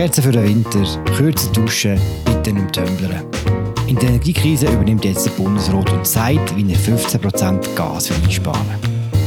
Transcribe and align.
Kerzen 0.00 0.22
für 0.22 0.32
den 0.32 0.44
Winter, 0.44 0.82
kürzer 1.14 1.52
duschen, 1.52 2.00
bitte 2.24 2.54
nicht 2.54 2.72
tömblern. 2.72 3.22
In 3.86 3.96
der 3.96 4.08
Energiekrise 4.08 4.64
übernimmt 4.64 5.04
jetzt 5.04 5.26
der 5.26 5.32
Bundesrat 5.32 5.92
und 5.92 6.06
zeigt, 6.06 6.56
wie 6.56 6.62
er 6.72 6.78
15% 6.78 7.74
Gas 7.74 8.10
einsparen. 8.10 8.64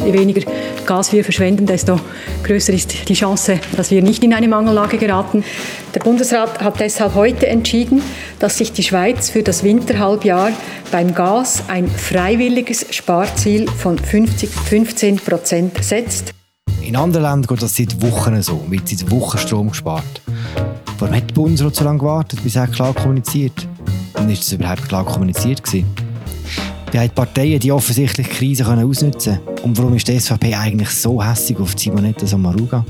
Je 0.04 0.12
weniger 0.14 0.42
Gas 0.88 1.14
wir 1.14 1.24
verschwenden, 1.24 1.68
desto 1.68 2.00
größer 2.42 2.74
ist 2.74 3.08
die 3.08 3.14
Chance, 3.14 3.60
dass 3.78 3.92
wir 3.92 4.02
nicht 4.02 4.24
in 4.24 4.34
eine 4.34 4.48
Mangellage 4.48 4.98
geraten. 4.98 5.44
Der 5.94 6.00
Bundesrat 6.00 6.60
hat 6.60 6.80
deshalb 6.80 7.14
heute 7.14 7.46
entschieden, 7.46 8.02
dass 8.40 8.58
sich 8.58 8.72
die 8.72 8.82
Schweiz 8.82 9.30
für 9.30 9.44
das 9.44 9.64
Winterhalbjahr 9.64 10.54
beim 10.92 11.14
Gas 11.14 11.66
ein 11.68 11.88
freiwilliges 11.88 12.88
Sparziel 12.90 13.70
von 13.70 14.00
50, 14.00 14.50
15 14.50 15.18
Prozent 15.18 15.84
setzt. 15.84 16.34
In 16.86 16.98
anderen 16.98 17.24
Ländern 17.24 17.48
geht 17.48 17.62
das 17.62 17.76
seit 17.76 18.02
Wochen 18.02 18.42
so, 18.42 18.62
wird 18.68 18.88
seit 18.90 19.10
Wochen 19.10 19.38
Strom 19.38 19.70
gespart. 19.70 20.22
Warum 21.00 21.16
hat 21.16 21.30
der 21.30 21.34
Bundesrat 21.34 21.76
so 21.76 21.84
lange 21.86 22.00
gewartet, 22.00 22.44
bis 22.44 22.58
er 22.58 22.68
klar 22.68 22.94
kommuniziert? 22.94 23.68
Und 24.16 24.30
ist 24.30 24.44
es 24.44 24.52
überhaupt 24.52 24.88
klar 24.90 25.06
kommuniziert 25.06 25.64
gewesen? 25.64 25.88
Wie 26.92 27.00
haben 27.00 27.08
die 27.08 27.16
Parteien 27.16 27.60
die 27.60 27.72
offensichtlich 27.72 28.30
Krise 28.30 28.66
können 28.66 28.86
Und 28.86 29.78
warum 29.78 29.96
ist 29.96 30.08
die 30.08 30.20
SVP 30.20 30.54
eigentlich 30.54 30.90
so 30.90 31.24
hässlich 31.24 31.58
auf 31.58 31.74
Simonetta 31.78 32.28
Sommaruga? 32.28 32.86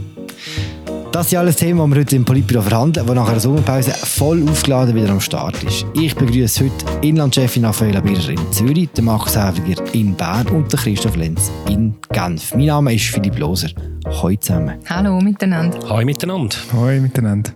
Das 1.14 1.30
sind 1.30 1.38
alles 1.38 1.58
Themen, 1.58 1.80
die 1.80 1.96
wir 1.96 2.02
heute 2.02 2.16
im 2.16 2.26
Politbüro 2.26 2.64
verhandeln, 2.64 3.08
wo 3.08 3.14
nach 3.14 3.30
einer 3.30 3.40
Sommerpause 3.40 3.92
voll 3.92 4.50
aufgeladen 4.50 4.96
wieder 4.96 5.12
am 5.12 5.22
Start 5.22 5.64
ist. 5.64 5.86
Ich 5.94 6.16
begrüße 6.16 6.66
heute 6.66 7.08
Inlandchefin 7.08 7.66
Raffaella 7.66 8.02
Birrer 8.02 8.30
in 8.30 8.52
Zürich, 8.52 8.90
den 8.94 9.06
Markus 9.06 9.38
Häfiger 9.38 9.84
in 9.94 10.16
Bern 10.16 10.48
und 10.48 10.74
den 10.74 10.80
Christoph 10.80 11.16
Lenz 11.16 11.52
in 11.70 11.94
Genf. 12.12 12.56
Mein 12.56 12.66
Name 12.66 12.96
ist 12.96 13.06
Philipp 13.06 13.38
Loser. 13.38 13.70
Hallo 14.08 14.36
zusammen. 14.38 14.80
Hallo 14.90 15.22
miteinander. 15.22 15.78
Hallo 15.88 16.04
miteinander. 16.04 16.58
Hallo 16.74 17.00
miteinander. 17.00 17.52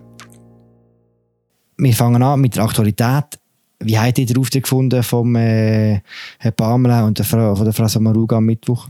Wir 1.78 1.94
fangen 1.94 2.22
an 2.22 2.40
mit 2.40 2.54
der 2.54 2.62
Aktualität. 2.62 3.40
Wie 3.80 3.98
habt 3.98 4.18
ihr 4.20 4.26
den 4.26 4.38
Auftritt 4.38 4.62
gefunden 4.62 5.02
vom 5.02 5.34
äh, 5.34 6.00
Herrn 6.38 6.54
Pamela 6.56 7.04
und 7.04 7.18
der 7.18 7.26
Frau, 7.26 7.56
von 7.56 7.64
der 7.64 7.74
Frau 7.74 7.88
Samaruga 7.88 8.36
am 8.36 8.44
Mittwoch? 8.44 8.86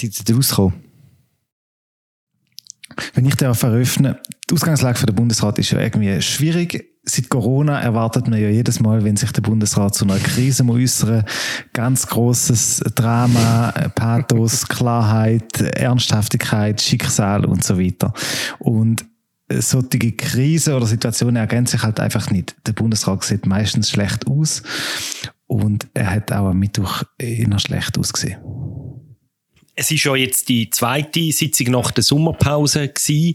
Sind 0.00 0.14
sie 0.14 0.32
rausgekommen? 0.32 0.91
Wenn 3.14 3.26
ich 3.26 3.34
darf 3.36 3.62
eröffnen, 3.62 4.16
die 4.48 4.54
Ausgangslage 4.54 4.98
für 4.98 5.06
den 5.06 5.14
Bundesrat 5.14 5.58
ist 5.58 5.70
ja 5.70 5.80
irgendwie 5.80 6.20
schwierig. 6.22 6.88
Seit 7.04 7.28
Corona 7.28 7.80
erwartet 7.80 8.28
man 8.28 8.40
ja 8.40 8.48
jedes 8.48 8.78
Mal, 8.78 9.02
wenn 9.02 9.16
sich 9.16 9.32
der 9.32 9.42
Bundesrat 9.42 9.94
zu 9.94 10.04
einer 10.04 10.18
Krise 10.18 10.64
äußern 10.68 11.24
ganz 11.72 12.06
großes 12.06 12.84
Drama, 12.94 13.72
Pathos, 13.94 14.68
Klarheit, 14.68 15.60
Ernsthaftigkeit, 15.60 16.80
Schicksal 16.80 17.44
und 17.44 17.64
so 17.64 17.78
weiter. 17.78 18.12
Und 18.60 19.04
solche 19.50 20.12
Krisen 20.12 20.74
oder 20.74 20.86
Situationen 20.86 21.36
ergänzen 21.36 21.78
sich 21.78 21.82
halt 21.82 21.98
einfach 21.98 22.30
nicht. 22.30 22.54
Der 22.66 22.72
Bundesrat 22.72 23.24
sieht 23.24 23.46
meistens 23.46 23.90
schlecht 23.90 24.26
aus 24.26 24.62
und 25.46 25.88
er 25.94 26.10
hat 26.10 26.32
auch 26.32 26.50
am 26.50 26.58
Mittwoch 26.58 27.02
eher 27.18 27.58
schlecht 27.58 27.98
ausgesehen 27.98 28.38
es 29.74 29.90
ist 29.90 30.04
ja 30.04 30.14
jetzt 30.14 30.48
die 30.48 30.68
zweite 30.70 31.32
Sitzung 31.32 31.68
nach 31.72 31.90
der 31.90 32.04
Sommerpause 32.04 32.88
gewesen. 32.88 33.34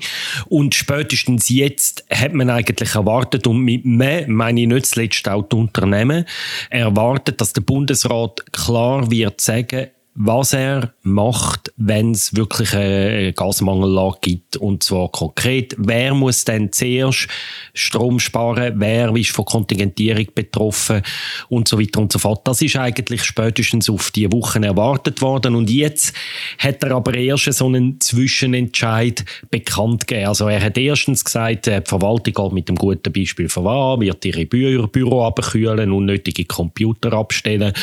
und 0.50 0.76
spätestens 0.76 1.50
jetzt 1.50 2.06
hat 2.12 2.34
man 2.34 2.50
eigentlich 2.50 2.94
erwartet 2.94 3.48
und 3.48 3.60
mit 3.60 3.86
mehr 3.86 4.28
meine 4.28 4.62
ich 4.62 4.68
nicht 4.68 4.86
zuletzt 4.86 5.28
auch 5.28 5.44
die 5.44 5.56
Unternehmen 5.56 6.26
erwartet, 6.70 7.42
dass 7.42 7.54
der 7.54 7.62
Bundesrat 7.62 8.52
klar 8.52 9.10
wird 9.10 9.42
sagen, 9.42 9.88
was 10.20 10.54
er 10.54 10.94
macht, 11.04 11.72
wenn 11.78 12.12
es 12.12 12.36
wirklich 12.36 12.74
eine 12.74 13.34
Gasmangellage 13.34 14.18
gibt. 14.22 14.58
Und 14.58 14.82
zwar 14.82 15.10
konkret, 15.12 15.76
wer 15.78 16.16
muss 16.16 16.44
denn 16.44 16.72
zuerst 16.72 17.28
Strom 17.76 18.20
sparen, 18.20 18.74
wer 18.78 19.16
ist 19.16 19.30
von 19.30 19.46
Kontingentierung 19.46 20.26
betroffen 20.34 21.04
und 21.50 21.68
so 21.68 21.80
weiter 21.80 22.02
und 22.02 22.12
so 22.12 22.18
fort. 22.18 22.48
Das 22.48 22.64
ist 22.64 22.76
eigentlich 22.78 23.24
spätestens 23.24 23.92
auf 23.92 24.10
die 24.10 24.32
Wochen 24.32 24.64
erwartet 24.64 25.22
worden. 25.22 25.54
Und 25.54 25.70
jetzt 25.70 26.16
hat 26.58 26.84
er 26.84 26.94
aber 26.96 27.14
erst 27.14 27.54
so 27.54 27.68
einen 27.68 28.02
Zwischenentscheid 28.02 29.24
bekannt 29.52 30.08
gegeben. 30.08 30.30
Also 30.30 30.48
er 30.48 30.64
hat 30.64 30.80
erstens 30.80 31.24
gesagt, 31.24 31.68
die 31.68 31.80
Verwaltung 31.86 32.34
geht 32.34 32.54
mit 32.54 32.70
dem 32.70 32.76
guten 32.76 33.14
Beispiel 33.14 33.50
voran, 33.50 34.02
wird 34.02 34.26
ihre 34.26 34.48
Bü 34.48 34.88
Büro 34.88 35.26
abkühlen, 35.26 35.92
unnötige 35.92 36.46
Computer 36.46 37.14
abstellen. 37.14 37.74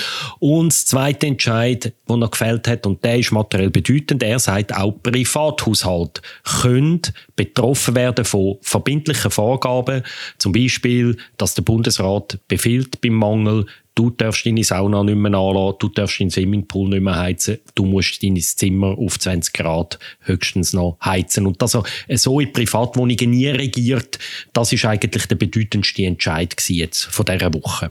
Und 0.41 0.72
das 0.72 0.87
zweite 0.87 1.28
Entscheid, 1.28 1.93
noch 2.25 2.31
gefällt 2.31 2.67
hat, 2.67 2.87
und 2.87 3.05
der 3.05 3.19
ist 3.19 3.33
materiell 3.33 3.71
bedeutend, 3.71 4.23
er 4.23 4.39
sagt, 4.39 4.75
auch 4.75 4.93
Privathaushalte 5.03 6.23
können 6.61 7.03
betroffen 7.37 7.95
werden 7.95 8.25
von 8.25 8.57
verbindlichen 8.62 9.31
Vorgaben, 9.31 10.03
zum 10.39 10.53
Beispiel, 10.53 11.17
dass 11.37 11.55
der 11.55 11.63
Bundesrat 11.63 12.39
befiehlt 12.49 13.01
beim 13.01 13.15
Mangel, 13.15 13.67
du 13.95 14.11
darfst 14.11 14.45
deine 14.45 14.65
Sauna 14.65 15.05
nicht 15.05 15.17
mehr 15.17 15.34
anlassen, 15.34 15.77
du 15.79 15.89
darfst 15.89 16.21
deinen 16.21 16.31
Swimmingpool 16.31 16.89
nicht 16.89 17.03
mehr 17.03 17.17
heizen, 17.17 17.59
du 17.75 17.84
musst 17.84 18.23
dein 18.23 18.37
Zimmer 18.37 18.99
auf 18.99 19.19
20 19.19 19.53
Grad 19.53 19.99
höchstens 20.21 20.73
noch 20.73 20.99
heizen. 21.05 21.47
Und 21.47 21.63
das 21.63 21.79
so 22.09 22.41
in 22.41 22.53
Privatwohnungen 22.53 23.31
nie 23.31 23.49
regiert, 23.49 24.19
das 24.53 24.73
ist 24.73 24.84
eigentlich 24.84 25.27
der 25.27 25.37
bedeutendste 25.37 26.05
Entscheid 26.05 26.55
jetzt 26.69 27.05
von 27.05 27.27
dieser 27.27 27.55
Woche. 27.55 27.91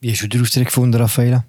Wie 0.00 0.12
hast 0.12 0.22
du 0.22 0.28
den 0.28 0.42
Auftritt 0.42 0.66
gefunden, 0.66 1.00
Raffaella? 1.00 1.44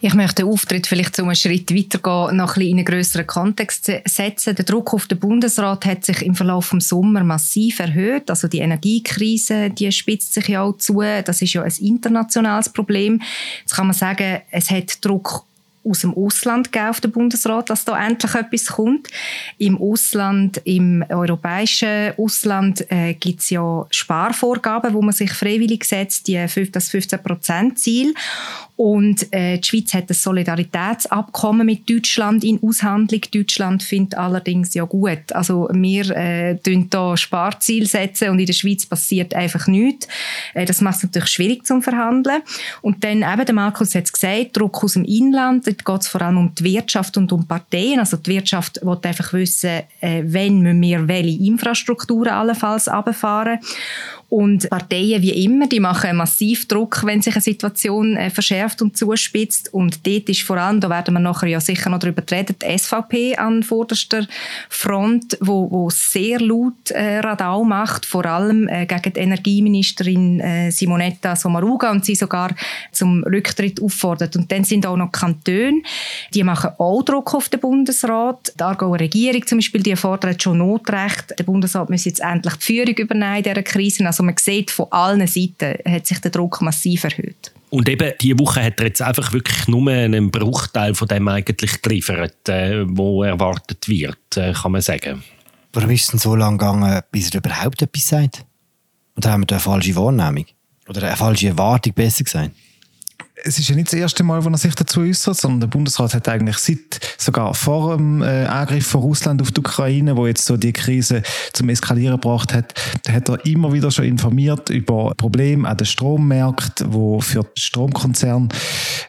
Ich 0.00 0.14
möchte 0.14 0.42
den 0.42 0.52
Auftritt 0.52 0.86
vielleicht 0.86 1.16
so 1.16 1.24
einen 1.24 1.34
Schritt 1.34 1.74
weitergehen, 1.74 2.36
noch 2.36 2.50
ein 2.50 2.54
bisschen 2.54 2.70
in 2.70 2.76
einen 2.78 2.84
grösseren 2.84 3.26
Kontext 3.26 3.90
setzen. 4.04 4.54
Der 4.54 4.64
Druck 4.64 4.94
auf 4.94 5.06
den 5.06 5.18
Bundesrat 5.18 5.84
hat 5.86 6.04
sich 6.04 6.22
im 6.22 6.34
Verlauf 6.34 6.70
des 6.70 6.88
Sommers 6.88 7.24
massiv 7.24 7.80
erhöht. 7.80 8.30
Also 8.30 8.46
die 8.48 8.58
Energiekrise, 8.58 9.70
die 9.70 9.90
spitzt 9.90 10.34
sich 10.34 10.48
ja 10.48 10.62
auch 10.62 10.76
zu. 10.76 11.02
Das 11.24 11.42
ist 11.42 11.52
ja 11.52 11.62
ein 11.62 11.72
internationales 11.80 12.68
Problem. 12.68 13.20
Jetzt 13.60 13.74
kann 13.74 13.86
man 13.86 13.94
sagen, 13.94 14.40
es 14.50 14.70
hat 14.70 15.04
Druck 15.04 15.47
aus 15.88 16.00
dem 16.00 16.14
Ausland 16.14 16.70
auf 16.76 17.00
den 17.00 17.12
Bundesrat, 17.12 17.70
dass 17.70 17.84
da 17.84 17.98
endlich 17.98 18.34
etwas 18.34 18.66
kommt. 18.66 19.08
Im 19.58 19.80
Ausland, 19.80 20.60
im 20.64 21.04
europäischen 21.08 22.12
Ausland 22.16 22.90
äh, 22.90 23.14
gibt 23.14 23.40
es 23.40 23.50
ja 23.50 23.86
Sparvorgaben, 23.90 24.94
wo 24.94 25.02
man 25.02 25.12
sich 25.12 25.32
freiwillig 25.32 25.84
setzt, 25.84 26.28
die, 26.28 26.34
das 26.34 26.90
15%-Ziel. 26.90 28.14
Und 28.78 29.32
äh, 29.32 29.58
die 29.58 29.66
Schweiz 29.66 29.92
hat 29.92 30.08
ein 30.08 30.14
Solidaritätsabkommen 30.14 31.66
mit 31.66 31.90
Deutschland 31.90 32.44
in 32.44 32.62
Aushandlung. 32.62 33.22
Deutschland 33.34 33.82
findet 33.82 34.16
allerdings 34.16 34.72
ja 34.72 34.84
gut. 34.84 35.32
Also 35.32 35.68
wir 35.72 36.08
äh, 36.10 36.56
tun 36.58 36.86
da 36.88 37.16
Sparziel 37.16 37.88
setzen 37.88 38.30
und 38.30 38.38
in 38.38 38.46
der 38.46 38.52
Schweiz 38.52 38.86
passiert 38.86 39.34
einfach 39.34 39.66
nichts. 39.66 40.06
Äh, 40.54 40.64
das 40.64 40.80
macht 40.80 40.98
es 40.98 41.02
natürlich 41.02 41.30
schwierig 41.30 41.66
zum 41.66 41.82
Verhandeln. 41.82 42.40
Und 42.80 43.02
dann 43.02 43.24
eben, 43.24 43.46
der 43.46 43.54
Markus 43.54 43.96
hat 43.96 44.04
es 44.04 44.12
gesagt, 44.12 44.56
Druck 44.56 44.84
aus 44.84 44.92
dem 44.92 45.04
Inland. 45.04 45.64
Dort 45.78 45.84
geht 45.84 46.02
es 46.02 46.08
vor 46.08 46.22
allem 46.22 46.38
um 46.38 46.54
die 46.54 46.64
Wirtschaft 46.64 47.16
und 47.16 47.30
um 47.32 47.46
Parteien. 47.46 48.00
Also 48.00 48.16
die 48.16 48.30
Wirtschaft 48.30 48.80
will 48.82 48.98
einfach 49.02 49.32
wissen, 49.32 49.82
äh, 50.00 50.22
wenn 50.24 50.80
wir 50.80 51.06
welche 51.06 51.44
Infrastrukturen 51.44 52.32
allenfalls 52.32 52.88
runterfahren. 52.88 53.58
Und 54.30 54.68
Parteien 54.68 55.22
wie 55.22 55.44
immer, 55.44 55.66
die 55.66 55.80
machen 55.80 56.16
massiv 56.16 56.68
Druck, 56.68 57.02
wenn 57.04 57.22
sich 57.22 57.34
eine 57.34 57.40
Situation 57.40 58.16
äh, 58.16 58.28
verschärft 58.28 58.82
und 58.82 58.94
zuspitzt. 58.94 59.72
Und 59.72 60.06
dort 60.06 60.28
ist 60.28 60.42
vor 60.42 60.58
allem, 60.58 60.80
da 60.80 60.90
werden 60.90 61.14
wir 61.14 61.20
nachher 61.20 61.48
ja 61.48 61.60
sicher 61.60 61.88
noch 61.88 61.98
darüber 61.98 62.22
reden, 62.30 62.54
die 62.60 62.78
SVP 62.78 63.36
an 63.36 63.62
vorderster 63.62 64.26
Front, 64.68 65.38
wo, 65.40 65.70
wo 65.70 65.88
sehr 65.88 66.40
laut 66.40 66.90
äh, 66.90 67.20
Radau 67.20 67.64
macht, 67.64 68.04
vor 68.04 68.26
allem 68.26 68.68
äh, 68.68 68.84
gegen 68.84 69.14
die 69.14 69.20
Energieministerin 69.20 70.40
äh, 70.40 70.70
Simonetta 70.70 71.34
Sommaruga 71.34 71.90
und 71.90 72.04
sie 72.04 72.14
sogar 72.14 72.54
zum 72.92 73.24
Rücktritt 73.24 73.80
auffordert. 73.80 74.36
Und 74.36 74.52
dann 74.52 74.64
sind 74.64 74.86
auch 74.86 74.96
noch 74.98 75.10
Kantone, 75.10 75.80
die 76.34 76.44
machen 76.44 76.70
auch 76.76 77.02
Druck 77.02 77.34
auf 77.34 77.48
den 77.48 77.60
Bundesrat. 77.60 78.52
Die 78.58 78.62
Aargauer 78.62 79.00
Regierung 79.00 79.46
zum 79.46 79.58
Beispiel, 79.58 79.82
die 79.82 79.96
fordert 79.96 80.42
schon 80.42 80.58
Notrecht. 80.58 81.38
Der 81.38 81.44
Bundesrat 81.44 81.88
muss 81.88 82.04
jetzt 82.04 82.20
endlich 82.20 82.54
die 82.56 82.64
Führung 82.66 82.94
übernehmen 82.94 83.36
in 83.36 83.42
dieser 83.42 83.62
Krise. 83.62 84.06
Also 84.06 84.17
man 84.26 84.36
sieht, 84.38 84.70
von 84.70 84.86
allen 84.90 85.26
Seiten 85.26 85.74
hat 85.86 86.06
sich 86.06 86.20
der 86.20 86.30
Druck 86.30 86.60
massiv 86.60 87.04
erhöht. 87.04 87.52
Und 87.70 87.88
eben, 87.88 88.12
diese 88.20 88.38
Woche 88.38 88.64
hat 88.64 88.80
er 88.80 88.86
jetzt 88.86 89.02
einfach 89.02 89.32
wirklich 89.32 89.68
nur 89.68 89.90
einen 89.90 90.30
Bruchteil 90.30 90.94
von 90.94 91.08
dem 91.08 91.28
eigentlich 91.28 91.82
geliefert, 91.82 92.48
äh, 92.48 92.84
wo 92.86 93.22
erwartet 93.22 93.88
wird, 93.88 94.36
äh, 94.36 94.52
kann 94.52 94.72
man 94.72 94.80
sagen. 94.80 95.22
Warum 95.72 95.90
ist 95.90 96.04
es 96.04 96.08
denn 96.08 96.18
so 96.18 96.34
lange 96.34 96.56
gegangen, 96.56 97.00
bis 97.10 97.30
er 97.30 97.38
überhaupt 97.38 97.82
etwas 97.82 98.08
sagt? 98.08 98.44
Und 99.14 99.26
haben 99.26 99.42
wir 99.42 99.46
da 99.46 99.56
eine 99.56 99.60
falsche 99.60 99.96
Wahrnehmung? 99.96 100.46
Oder 100.88 101.02
eine 101.02 101.16
falsche 101.16 101.48
Erwartung, 101.48 101.92
besser 101.92 102.24
gesagt? 102.24 102.52
Es 103.44 103.58
ist 103.58 103.68
ja 103.68 103.76
nicht 103.76 103.88
das 103.88 103.98
erste 103.98 104.22
Mal, 104.22 104.44
wo 104.44 104.48
er 104.48 104.58
sich 104.58 104.74
dazu 104.74 105.00
äußert, 105.00 105.36
sondern 105.36 105.60
der 105.60 105.66
Bundesrat 105.68 106.14
hat 106.14 106.28
eigentlich 106.28 106.58
seit, 106.58 107.00
sogar 107.16 107.54
vor 107.54 107.96
dem 107.96 108.22
äh, 108.22 108.44
Angriff 108.46 108.86
von 108.86 109.02
Russland 109.02 109.42
auf 109.42 109.50
die 109.50 109.60
Ukraine, 109.60 110.16
wo 110.16 110.26
jetzt 110.26 110.44
so 110.44 110.56
die 110.56 110.72
Krise 110.72 111.22
zum 111.52 111.68
Eskalieren 111.68 112.20
gebracht 112.20 112.52
hat, 112.54 112.74
hat 113.08 113.28
er 113.28 113.44
immer 113.46 113.72
wieder 113.72 113.90
schon 113.90 114.04
informiert 114.04 114.70
über 114.70 115.14
Probleme 115.16 115.68
an 115.68 115.76
den 115.76 115.86
Strommärkten, 115.86 116.92
wo 116.92 117.20
für 117.20 117.44
Stromkonzerne 117.54 118.48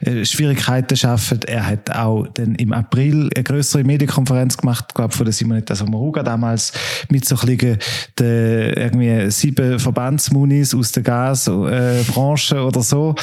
äh, 0.02 0.26
Schwierigkeiten 0.26 0.96
schaffen. 0.96 1.40
Er 1.48 1.66
hat 1.66 1.92
auch 1.92 2.28
dann 2.34 2.56
im 2.56 2.74
April 2.74 3.30
eine 3.36 3.44
größere 3.44 3.84
Medienkonferenz 3.84 4.58
gemacht, 4.58 4.94
glaube 4.94 5.16
von 5.16 5.26
der 5.26 5.34
Simonetta 5.34 5.76
Sommaruga 5.76 6.24
damals, 6.24 6.74
mit 7.10 7.26
so 7.26 7.36
ein 7.36 7.58
den, 7.58 7.78
irgendwie 8.20 9.32
sieben 9.32 9.80
Verbandsmunis 9.80 10.76
aus 10.76 10.92
der 10.92 11.04
Gasbranche 11.04 12.64
oder 12.64 12.82
so. 12.82 13.16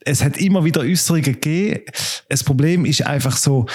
Es 0.00 0.22
hat 0.24 0.36
immer 0.46 0.64
wieder 0.64 0.80
Äußerungen 0.80 1.24
gegeben. 1.24 1.80
Das 2.28 2.44
Problem 2.44 2.84
ist 2.84 3.04
einfach 3.04 3.36
so, 3.36 3.66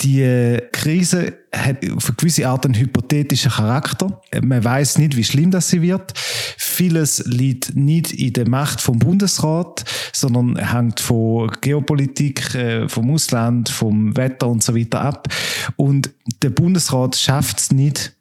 die 0.00 0.58
Krise 0.72 1.38
hat 1.52 1.78
auf 1.90 2.06
eine 2.06 2.16
gewisse 2.16 2.48
Art 2.48 2.64
einen 2.64 2.74
hypothetischen 2.74 3.50
Charakter. 3.50 4.20
Man 4.42 4.62
weiß 4.62 4.98
nicht, 4.98 5.16
wie 5.16 5.24
schlimm 5.24 5.50
das 5.50 5.70
sie 5.70 5.82
wird. 5.82 6.12
Vieles 6.56 7.24
liegt 7.26 7.74
nicht 7.74 8.12
in 8.12 8.32
der 8.32 8.48
Macht 8.48 8.80
vom 8.80 8.98
Bundesrat, 9.00 9.84
sondern 10.12 10.56
hängt 10.56 11.00
von 11.00 11.50
Geopolitik, 11.60 12.54
äh, 12.54 12.88
vom 12.88 13.10
Ausland, 13.10 13.68
vom 13.68 14.16
Wetter 14.16 14.46
und 14.46 14.62
so 14.62 14.76
weiter 14.76 15.00
ab. 15.00 15.28
Und 15.76 16.10
der 16.42 16.50
Bundesrat 16.50 17.16
schafft 17.16 17.58
es 17.58 17.72
nicht, 17.72 18.14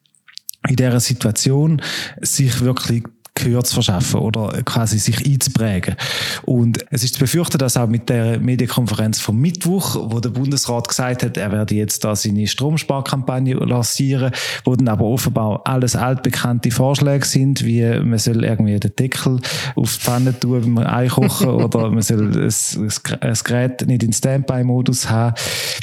in 0.67 0.75
dieser 0.75 0.99
Situation 0.99 1.81
sich 2.21 2.61
wirklich 2.61 3.03
Gehör 3.37 3.63
zu 3.63 3.75
verschaffen 3.75 4.19
oder 4.19 4.61
quasi 4.63 4.97
sich 4.99 5.25
einzuprägen. 5.25 5.95
Und 6.43 6.85
es 6.91 7.03
ist 7.03 7.15
zu 7.15 7.19
befürchten, 7.19 7.57
dass 7.57 7.77
auch 7.77 7.87
mit 7.87 8.09
der 8.09 8.39
Medienkonferenz 8.39 9.19
vom 9.19 9.39
Mittwoch, 9.39 9.95
wo 10.11 10.19
der 10.19 10.29
Bundesrat 10.29 10.87
gesagt 10.87 11.23
hat, 11.23 11.37
er 11.37 11.51
werde 11.51 11.75
jetzt 11.75 12.03
da 12.03 12.15
seine 12.15 12.47
Stromsparkampagne 12.47 13.53
lancieren, 13.55 14.31
wo 14.63 14.75
dann 14.75 14.87
aber 14.87 15.05
offenbar 15.05 15.61
alles 15.65 15.95
altbekannte 15.95 16.71
Vorschläge 16.71 17.25
sind, 17.25 17.63
wie 17.63 17.83
man 17.99 18.19
soll 18.19 18.43
irgendwie 18.43 18.79
den 18.79 18.95
Deckel 18.95 19.39
auf 19.75 19.93
die 19.93 19.99
Pfanne 20.01 20.39
tun, 20.39 20.63
wenn 20.63 20.71
man 20.71 20.85
einkochen 20.85 21.49
oder 21.63 21.89
man 21.89 22.01
soll 22.01 22.33
ein, 22.33 23.33
Gerät 23.43 23.87
nicht 23.87 24.03
in 24.03 24.13
Standby-Modus 24.13 25.09
haben. 25.09 25.35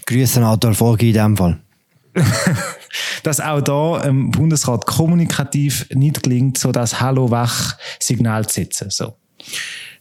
Grüße 0.06 0.40
an 0.40 0.46
Adolf 0.46 0.80
Orgi 0.80 1.10
in 1.10 1.14
dem 1.14 1.36
Fall. 1.36 1.58
dass 3.22 3.40
auch 3.40 3.60
da 3.60 4.02
im 4.04 4.30
Bundesrat 4.30 4.86
kommunikativ 4.86 5.86
nicht 5.90 6.22
gelingt, 6.22 6.58
so 6.58 6.72
das 6.72 7.00
Hallo-Wach-Signal 7.00 8.46
zu 8.46 8.54
setzen. 8.54 8.90
So. 8.90 9.14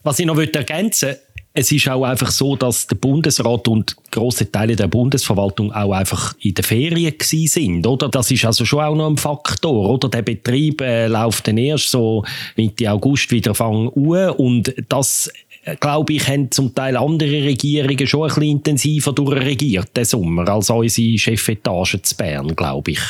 Was 0.03 0.19
ich 0.19 0.25
noch 0.25 0.37
ergänzen 0.37 1.09
möchte, 1.09 1.33
es 1.55 1.71
ist 1.71 1.87
auch 1.87 2.03
einfach 2.03 2.31
so, 2.31 2.55
dass 2.55 2.87
der 2.87 2.95
Bundesrat 2.95 3.67
und 3.67 3.95
große 4.09 4.51
Teile 4.51 4.75
der 4.75 4.87
Bundesverwaltung 4.87 5.71
auch 5.71 5.91
einfach 5.91 6.33
in 6.39 6.55
der 6.55 6.63
Ferien 6.63 7.13
sind, 7.19 7.85
oder? 7.85 8.09
Das 8.09 8.31
ist 8.31 8.43
also 8.43 8.65
schon 8.65 8.83
auch 8.83 8.95
noch 8.95 9.07
ein 9.07 9.17
Faktor, 9.17 9.91
oder? 9.91 10.09
Der 10.09 10.23
Betrieb 10.23 10.81
äh, 10.81 11.05
läuft 11.05 11.47
dann 11.47 11.59
erst 11.59 11.91
so 11.91 12.25
Mitte 12.55 12.91
August 12.91 13.29
wieder 13.31 13.53
fangen 13.53 13.89
an 13.89 14.29
und 14.31 14.73
das 14.89 15.31
glaube 15.79 16.13
ich, 16.13 16.27
haben 16.27 16.51
zum 16.51 16.73
Teil 16.75 16.97
andere 16.97 17.43
Regierungen 17.43 18.07
schon 18.07 18.23
ein 18.23 18.27
bisschen 18.27 18.43
intensiver 18.43 19.13
durchregiert, 19.13 19.95
den 19.95 20.05
Sommer, 20.05 20.47
als 20.49 20.69
unsere 20.69 21.17
Chefetage 21.17 22.01
zu 22.01 22.15
Bern, 22.15 22.55
glaube 22.55 22.91
ich. 22.91 23.01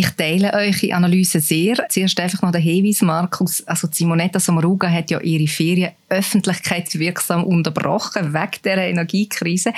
Ich 0.00 0.08
teile 0.12 0.54
eure 0.54 0.94
Analyse 0.94 1.40
sehr. 1.40 1.86
Zuerst 1.90 2.18
einfach 2.20 2.40
noch 2.40 2.52
der 2.52 2.60
Hinweis, 2.62 3.02
Markus. 3.02 3.62
Also 3.66 3.86
Simonetta 3.92 4.40
Sommaruga 4.40 4.88
hat 4.90 5.10
ja 5.10 5.20
ihre 5.20 5.46
Ferien 5.46 5.90
öffentlichkeitswirksam 6.08 7.44
unterbrochen, 7.44 8.32
wegen 8.32 8.62
der 8.64 8.78
Energiekrise. 8.88 9.72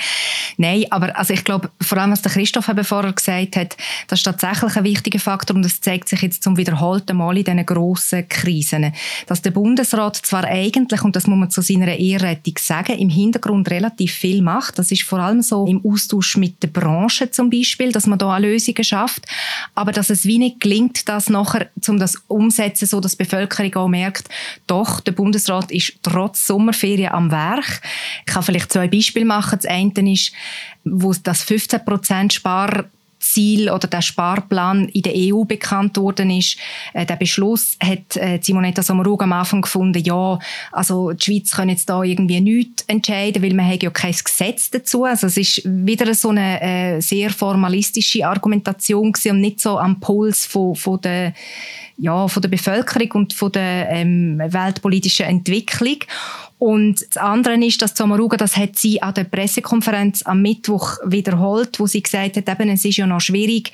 Nein, 0.57 0.85
aber 0.89 1.17
also 1.17 1.33
ich 1.33 1.43
glaube, 1.43 1.69
vor 1.81 1.97
allem 1.97 2.11
was 2.11 2.21
der 2.21 2.31
Christoph 2.31 2.69
eben 2.69 2.83
vorher 2.83 3.11
gesagt 3.13 3.55
hat, 3.55 3.77
das 4.07 4.19
ist 4.19 4.23
tatsächlich 4.23 4.75
ein 4.75 4.83
wichtiger 4.83 5.19
Faktor 5.19 5.55
und 5.55 5.63
das 5.63 5.81
zeigt 5.81 6.09
sich 6.09 6.21
jetzt 6.21 6.41
zum 6.41 6.57
wiederholten 6.57 7.17
Mal 7.17 7.37
in 7.37 7.43
diesen 7.43 7.65
grossen 7.65 8.27
Krisen, 8.27 8.93
dass 9.27 9.41
der 9.41 9.51
Bundesrat 9.51 10.15
zwar 10.15 10.45
eigentlich, 10.45 11.03
und 11.03 11.15
das 11.15 11.27
muss 11.27 11.37
man 11.37 11.51
zu 11.51 11.61
seiner 11.61 11.95
Ehrrettung 11.95 12.55
sagen, 12.59 12.97
im 12.97 13.09
Hintergrund 13.09 13.69
relativ 13.69 14.13
viel 14.13 14.41
macht. 14.41 14.79
Das 14.79 14.91
ist 14.91 15.03
vor 15.03 15.19
allem 15.19 15.41
so 15.41 15.67
im 15.67 15.85
Austausch 15.85 16.37
mit 16.37 16.63
der 16.63 16.69
Branche 16.69 17.29
zum 17.29 17.49
Beispiel, 17.49 17.91
dass 17.91 18.07
man 18.07 18.17
da 18.17 18.37
Lösungen 18.37 18.83
schafft, 18.83 19.25
aber 19.75 19.91
dass 19.91 20.09
es 20.13 20.25
wie 20.25 20.37
nicht 20.37 20.61
gelingt, 20.61 21.09
das 21.09 21.29
nachher, 21.29 21.69
um 21.87 21.99
das 21.99 22.15
umsetzen, 22.27 22.85
so 22.85 22.99
dass 22.99 23.17
die 23.17 23.23
Bevölkerung 23.23 23.75
auch 23.75 23.87
merkt, 23.87 24.29
doch, 24.67 24.99
der 24.99 25.11
Bundesrat 25.11 25.71
ist 25.71 25.93
trotz 26.01 26.47
Sommerferien 26.47 27.11
am 27.11 27.31
Werk. 27.31 27.81
Ich 28.25 28.33
kann 28.33 28.43
vielleicht 28.43 28.71
zwei 28.71 28.87
Beispiele 28.87 29.25
machen. 29.25 29.59
Das 29.61 29.69
eine 29.69 30.13
ist, 30.13 30.31
wo 30.85 31.13
das 31.13 31.45
15% 31.45 32.31
Spar 32.31 32.85
Ziel 33.33 33.69
oder 33.69 33.87
der 33.87 34.01
Sparplan 34.01 34.87
in 34.89 35.01
der 35.01 35.13
EU 35.15 35.43
bekannt 35.43 35.97
worden 35.97 36.29
ist. 36.29 36.57
Äh, 36.93 37.05
der 37.05 37.15
Beschluss 37.15 37.77
hat 37.81 38.15
äh, 38.15 38.39
Simonetta 38.41 38.83
Sommaruga 38.83 39.25
am 39.25 39.33
Anfang 39.33 39.61
gefunden, 39.61 40.03
ja, 40.03 40.37
also 40.71 41.11
die 41.11 41.23
Schweiz 41.23 41.51
kann 41.51 41.69
jetzt 41.69 41.89
da 41.89 42.03
irgendwie 42.03 42.39
nichts 42.41 42.83
entscheiden, 42.87 43.41
weil 43.41 43.53
man 43.53 43.67
hat 43.67 43.83
ja 43.83 43.89
kein 43.89 44.13
Gesetz 44.13 44.69
dazu. 44.69 45.05
Also 45.05 45.27
es 45.27 45.37
ist 45.37 45.61
wieder 45.65 46.13
so 46.13 46.29
eine 46.29 46.61
äh, 46.61 46.99
sehr 47.01 47.31
formalistische 47.31 48.27
Argumentation 48.27 49.11
gewesen 49.11 49.31
und 49.31 49.41
nicht 49.41 49.59
so 49.59 49.79
am 49.79 49.99
Puls 49.99 50.45
von, 50.45 50.75
von 50.75 51.01
der 51.01 51.33
ja, 51.97 52.27
von 52.27 52.41
der 52.41 52.49
Bevölkerung 52.49 53.11
und 53.11 53.33
von 53.33 53.51
der 53.51 53.89
ähm, 53.89 54.39
weltpolitischen 54.39 55.27
Entwicklung. 55.27 55.97
Und 56.63 57.05
das 57.09 57.17
andere 57.17 57.55
ist, 57.55 57.81
dass 57.81 57.93
Sommaruga, 57.93 58.37
das 58.37 58.55
hat 58.55 58.79
sie 58.79 59.01
an 59.01 59.13
der 59.13 59.25
Pressekonferenz 59.25 60.21
am 60.23 60.41
Mittwoch 60.41 60.97
wiederholt, 61.03 61.77
wo 61.77 61.87
sie 61.87 62.01
gesagt 62.01 62.37
hat, 62.37 62.47
eben, 62.47 62.69
es 62.69 62.85
ist 62.85 62.95
ja 62.95 63.05
noch 63.05 63.19
schwierig, 63.19 63.73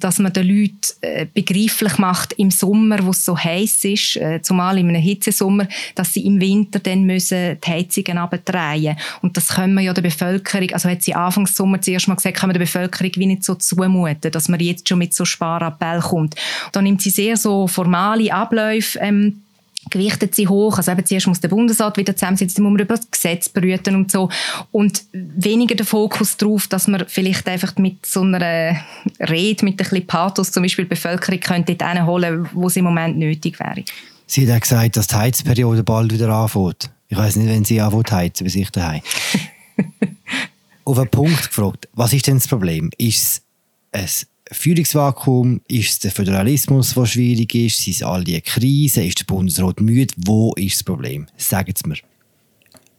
dass 0.00 0.20
man 0.20 0.32
den 0.32 0.48
Leuten 0.48 0.78
äh, 1.02 1.26
begreiflich 1.26 1.98
macht 1.98 2.32
im 2.38 2.50
Sommer, 2.50 3.04
wo 3.04 3.10
es 3.10 3.26
so 3.26 3.36
heiß 3.36 3.84
ist, 3.84 4.16
äh, 4.16 4.40
zumal 4.40 4.78
in 4.78 4.88
einem 4.88 5.02
Hitzesommer, 5.02 5.68
dass 5.94 6.14
sie 6.14 6.24
im 6.24 6.40
Winter 6.40 6.78
dann 6.78 7.04
müssen 7.04 7.58
die 7.60 7.70
Heizungen 7.70 8.16
abdrehen 8.16 8.96
Und 9.20 9.36
das 9.36 9.48
können 9.48 9.74
wir 9.74 9.82
ja 9.82 9.92
der 9.92 10.00
Bevölkerung, 10.00 10.70
also 10.70 10.88
hat 10.88 11.02
sie 11.02 11.14
Anfangs 11.14 11.54
Sommer 11.54 11.82
zuerst 11.82 12.08
mal 12.08 12.14
gesagt, 12.14 12.38
können 12.38 12.54
wir 12.54 12.58
der 12.58 12.64
Bevölkerung 12.64 13.12
wie 13.16 13.26
nicht 13.26 13.44
so 13.44 13.54
zumuten, 13.54 14.32
dass 14.32 14.48
man 14.48 14.60
jetzt 14.60 14.88
schon 14.88 14.98
mit 14.98 15.12
so 15.12 15.26
Sparappell 15.26 16.00
kommt. 16.00 16.36
Da 16.72 16.80
nimmt 16.80 17.02
sie 17.02 17.10
sehr 17.10 17.36
so 17.36 17.66
formale 17.66 18.32
Abläufe 18.32 18.98
ähm, 19.00 19.43
gewichtet 19.90 20.34
sie 20.34 20.48
hoch. 20.48 20.76
Also 20.76 20.92
eben 20.92 21.04
zuerst 21.04 21.26
muss 21.26 21.40
der 21.40 21.48
Bundesrat 21.48 21.96
wieder 21.96 22.14
zusammensitzen, 22.14 22.62
muss 22.62 22.72
man 22.72 22.80
über 22.80 22.96
das 22.96 23.10
Gesetz 23.10 23.48
brüten 23.48 23.94
und 23.96 24.10
so. 24.10 24.28
Und 24.72 25.04
weniger 25.12 25.74
der 25.74 25.86
Fokus 25.86 26.36
darauf, 26.36 26.66
dass 26.66 26.88
man 26.88 27.04
vielleicht 27.08 27.48
einfach 27.48 27.76
mit 27.76 28.06
so 28.06 28.22
einer 28.22 28.76
Rede, 29.20 29.64
mit 29.64 29.74
ein 29.74 29.76
bisschen 29.76 30.06
Pathos 30.06 30.52
zum 30.52 30.62
Beispiel 30.62 30.84
die 30.84 30.90
Bevölkerung 30.90 31.40
könnte 31.40 31.74
dort 31.74 32.06
holen, 32.06 32.48
wo 32.52 32.66
es 32.66 32.76
im 32.76 32.84
Moment 32.84 33.18
nötig 33.18 33.58
wäre. 33.60 33.84
Sie 34.26 34.48
hat 34.48 34.56
auch 34.56 34.60
gesagt, 34.60 34.96
dass 34.96 35.06
die 35.06 35.14
Heizperiode 35.14 35.82
bald 35.82 36.12
wieder 36.12 36.28
anfängt. 36.30 36.90
Ich 37.08 37.16
weiß 37.16 37.36
nicht, 37.36 37.48
wenn 37.48 37.64
Sie 37.64 37.80
anfängt 37.80 38.10
heizen, 38.10 38.44
bis 38.44 38.54
ich 38.54 38.70
daheim. 38.70 39.02
Auf 40.84 40.98
einen 40.98 41.08
Punkt 41.08 41.48
gefragt, 41.48 41.88
was 41.92 42.12
ist 42.12 42.26
denn 42.26 42.38
das 42.38 42.48
Problem? 42.48 42.90
Ist 42.98 43.42
es 43.92 44.26
Führungsvakuum? 44.54 45.60
Ist 45.68 45.90
es 45.90 45.98
der 46.00 46.10
Föderalismus, 46.10 46.94
der 46.94 47.06
schwierig 47.06 47.54
ist? 47.54 47.82
Sind 47.82 47.94
es 47.94 48.02
all 48.02 48.24
die 48.24 48.40
Krisen? 48.40 49.04
Ist 49.04 49.20
der 49.20 49.24
Bundesrat 49.24 49.80
müde? 49.80 50.14
Wo 50.16 50.52
ist 50.54 50.76
das 50.76 50.84
Problem? 50.84 51.26
Sagen 51.36 51.74
Sie 51.76 51.88
mir. 51.88 51.96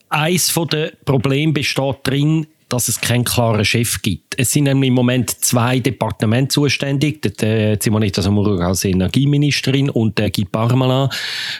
Eines 0.10 0.54
der 0.72 0.94
Probleme 1.04 1.54
besteht 1.54 1.98
darin, 2.04 2.48
dass 2.76 2.90
es 2.90 3.00
keinen 3.00 3.24
klaren 3.24 3.64
Chef 3.64 4.02
gibt. 4.02 4.38
Es 4.38 4.52
sind 4.52 4.66
nämlich 4.66 4.90
im 4.90 4.96
Moment 4.96 5.30
zwei 5.30 5.80
Departemente 5.80 6.50
zuständig, 6.50 7.22
der 7.38 7.78
Simonetta 7.82 8.22
Sommaruga 8.22 8.68
als 8.68 8.84
Energieministerin 8.84 9.90
und 9.90 10.18
der 10.18 10.30
Guy 10.30 10.44
Parmelin 10.44 11.08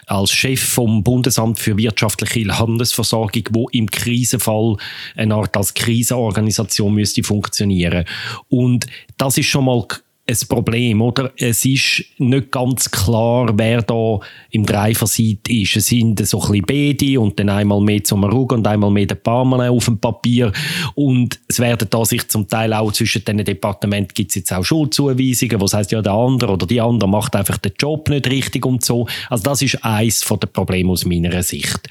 als 0.08 0.32
Chef 0.32 0.62
vom 0.62 1.04
Bundesamt 1.04 1.58
für 1.58 1.78
wirtschaftliche 1.78 2.44
Landesversorgung, 2.44 3.44
wo 3.52 3.70
im 3.70 3.90
Krisenfall 3.90 4.76
eine 5.16 5.36
Art 5.36 5.56
als 5.56 5.74
Krisenorganisation 5.74 6.94
müsste 6.94 7.24
funktionieren. 7.24 8.04
Und 8.50 8.86
das 9.18 9.38
ist 9.38 9.48
schon 9.48 9.66
mal 9.66 9.88
ein 10.28 10.38
Problem, 10.48 11.02
oder? 11.02 11.32
Es 11.38 11.66
ist 11.66 12.04
nicht 12.18 12.52
ganz 12.52 12.90
klar, 12.90 13.54
wer 13.56 13.82
da 13.84 14.20
im 14.50 14.66
Dreiversit 14.66 15.48
ist. 15.50 15.76
Es 15.76 15.88
sind 15.88 16.26
so 16.26 16.42
ein 16.42 16.62
bisschen 16.64 16.98
beide 16.98 17.20
und 17.20 17.40
dann 17.40 17.50
einmal 17.50 17.80
mehr 17.80 18.04
zum 18.04 18.24
Rug 18.24 18.54
und 18.54 18.66
einmal 18.66 18.90
mehr 18.90 19.06
der 19.06 19.16
Parmelin 19.16 19.70
auf 19.70 19.86
dem 19.86 20.00
Papier. 20.00 20.52
Und 20.96 21.40
es 21.48 21.60
werden 21.60 21.88
da 21.90 22.04
sich 22.06 22.28
zum 22.28 22.48
Teil 22.48 22.74
auch 22.74 22.92
zwischen 22.92 23.24
diesen 23.24 23.46
Departementen 23.46 24.14
gibt 24.16 24.32
es 24.32 24.36
jetzt 24.36 24.52
auch 24.52 24.66
Schuldzuweisungen, 24.66 25.62
wo 25.62 25.66
es 25.66 25.74
heisst, 25.74 25.92
ja, 25.92 26.02
der 26.02 26.14
andere 26.14 26.54
oder 26.54 26.66
die 26.66 26.82
andere 26.82 27.10
macht 27.10 27.36
einfach 27.36 27.58
den 27.58 27.74
Job 27.78 28.10
nicht 28.10 28.28
richtig 28.28 28.66
und 28.66 28.84
so. 28.84 29.08
Also 29.30 29.44
das 29.44 29.62
ist 29.62 29.84
eins 29.86 30.22
der 30.22 30.48
Probleme 30.48 30.92
aus 30.92 31.06
meiner 31.06 31.44
Sicht. 31.44 31.90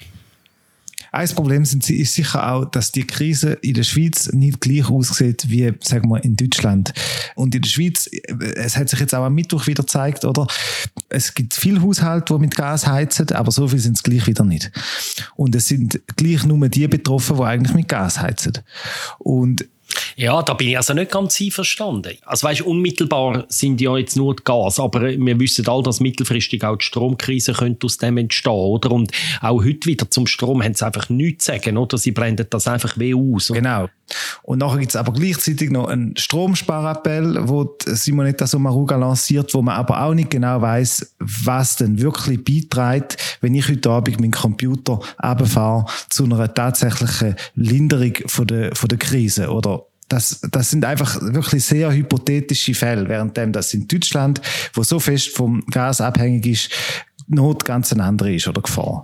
Ein 1.14 1.28
Problem 1.28 1.64
sind, 1.64 1.88
ist 1.88 2.14
sicher 2.14 2.52
auch, 2.52 2.64
dass 2.64 2.90
die 2.90 3.06
Krise 3.06 3.52
in 3.62 3.74
der 3.74 3.84
Schweiz 3.84 4.32
nicht 4.32 4.60
gleich 4.60 4.90
aussieht 4.90 5.48
wie, 5.48 5.72
sagen 5.80 6.08
wir, 6.08 6.24
in 6.24 6.34
Deutschland. 6.34 6.92
Und 7.36 7.54
in 7.54 7.62
der 7.62 7.68
Schweiz, 7.68 8.10
es 8.56 8.76
hat 8.76 8.88
sich 8.88 8.98
jetzt 8.98 9.14
auch 9.14 9.24
am 9.24 9.34
Mittwoch 9.34 9.66
wieder 9.68 9.84
gezeigt, 9.84 10.24
oder? 10.24 10.48
Es 11.08 11.32
gibt 11.32 11.54
viele 11.54 11.82
Haushalte, 11.82 12.34
die 12.34 12.40
mit 12.40 12.56
Gas 12.56 12.88
heizen, 12.88 13.30
aber 13.30 13.52
so 13.52 13.68
viel 13.68 13.78
sind 13.78 13.96
es 13.96 14.02
gleich 14.02 14.26
wieder 14.26 14.44
nicht. 14.44 14.72
Und 15.36 15.54
es 15.54 15.68
sind 15.68 16.00
gleich 16.16 16.44
nur 16.44 16.68
die 16.68 16.88
betroffen, 16.88 17.36
die 17.36 17.42
eigentlich 17.44 17.74
mit 17.74 17.88
Gas 17.88 18.20
heizen. 18.20 18.58
Und 19.18 19.64
ja, 20.16 20.42
da 20.42 20.54
bin 20.54 20.68
ich 20.68 20.76
also 20.76 20.94
nicht 20.94 21.10
ganz 21.10 21.40
einverstanden. 21.40 22.16
Also 22.24 22.46
weißt, 22.46 22.62
unmittelbar 22.62 23.44
sind 23.48 23.80
ja 23.80 23.96
jetzt 23.96 24.16
nur 24.16 24.36
die 24.36 24.44
Gas, 24.44 24.78
aber 24.78 25.02
wir 25.02 25.40
wissen 25.40 25.66
all, 25.68 25.82
dass 25.82 26.00
mittelfristig 26.00 26.64
auch 26.64 26.76
die 26.76 26.84
Stromkrise 26.84 27.52
könnte 27.52 27.86
aus 27.86 27.98
dem 27.98 28.18
entstehen, 28.18 28.52
oder? 28.52 28.90
Und 28.92 29.12
auch 29.40 29.64
heute 29.64 29.86
wieder 29.86 30.10
zum 30.10 30.26
Strom 30.26 30.62
haben 30.62 30.74
sie 30.74 30.86
einfach 30.86 31.08
nichts 31.08 31.46
zu 31.46 31.52
sagen, 31.52 31.76
oder? 31.76 31.98
Sie 31.98 32.12
blenden 32.12 32.46
das 32.50 32.66
einfach 32.66 32.98
wie 32.98 33.14
aus. 33.14 33.48
Genau. 33.48 33.88
Und 34.42 34.58
nachher 34.58 34.78
gibt 34.78 34.90
es 34.90 34.96
aber 34.96 35.12
gleichzeitig 35.12 35.70
noch 35.70 35.88
einen 35.88 36.16
Stromsparappell, 36.16 37.48
wo 37.48 37.76
Simonetta 37.84 38.46
Sommaruga 38.46 38.96
lanciert, 38.96 39.54
wo 39.54 39.62
man 39.62 39.76
aber 39.76 40.02
auch 40.02 40.14
nicht 40.14 40.30
genau 40.30 40.60
weiß, 40.60 41.14
was 41.18 41.76
denn 41.76 42.00
wirklich 42.00 42.44
beiträgt, 42.44 43.38
wenn 43.40 43.54
ich 43.54 43.68
heute 43.68 43.90
Abend 43.90 44.20
meinen 44.20 44.30
Computer 44.30 45.00
runterfahre 45.22 45.86
zu 46.10 46.24
einer 46.24 46.52
tatsächlichen 46.52 47.36
Linderung 47.54 48.14
von 48.26 48.46
der, 48.46 48.74
von 48.74 48.88
der 48.88 48.98
Krise, 48.98 49.50
oder? 49.50 49.84
Das, 50.08 50.42
das 50.50 50.70
sind 50.70 50.84
einfach 50.84 51.18
wirklich 51.22 51.64
sehr 51.64 51.90
hypothetische 51.90 52.74
Fälle, 52.74 53.08
währenddem 53.08 53.52
das 53.52 53.72
in 53.72 53.88
Deutschland, 53.88 54.40
wo 54.74 54.82
so 54.82 55.00
fest 55.00 55.34
vom 55.34 55.64
Gas 55.70 56.02
abhängig 56.02 56.46
ist, 56.46 56.70
Not 57.26 57.64
ganz 57.64 57.92
eine 57.92 58.04
andere 58.04 58.34
ist 58.34 58.46
oder 58.48 58.60
Gefahr. 58.60 59.02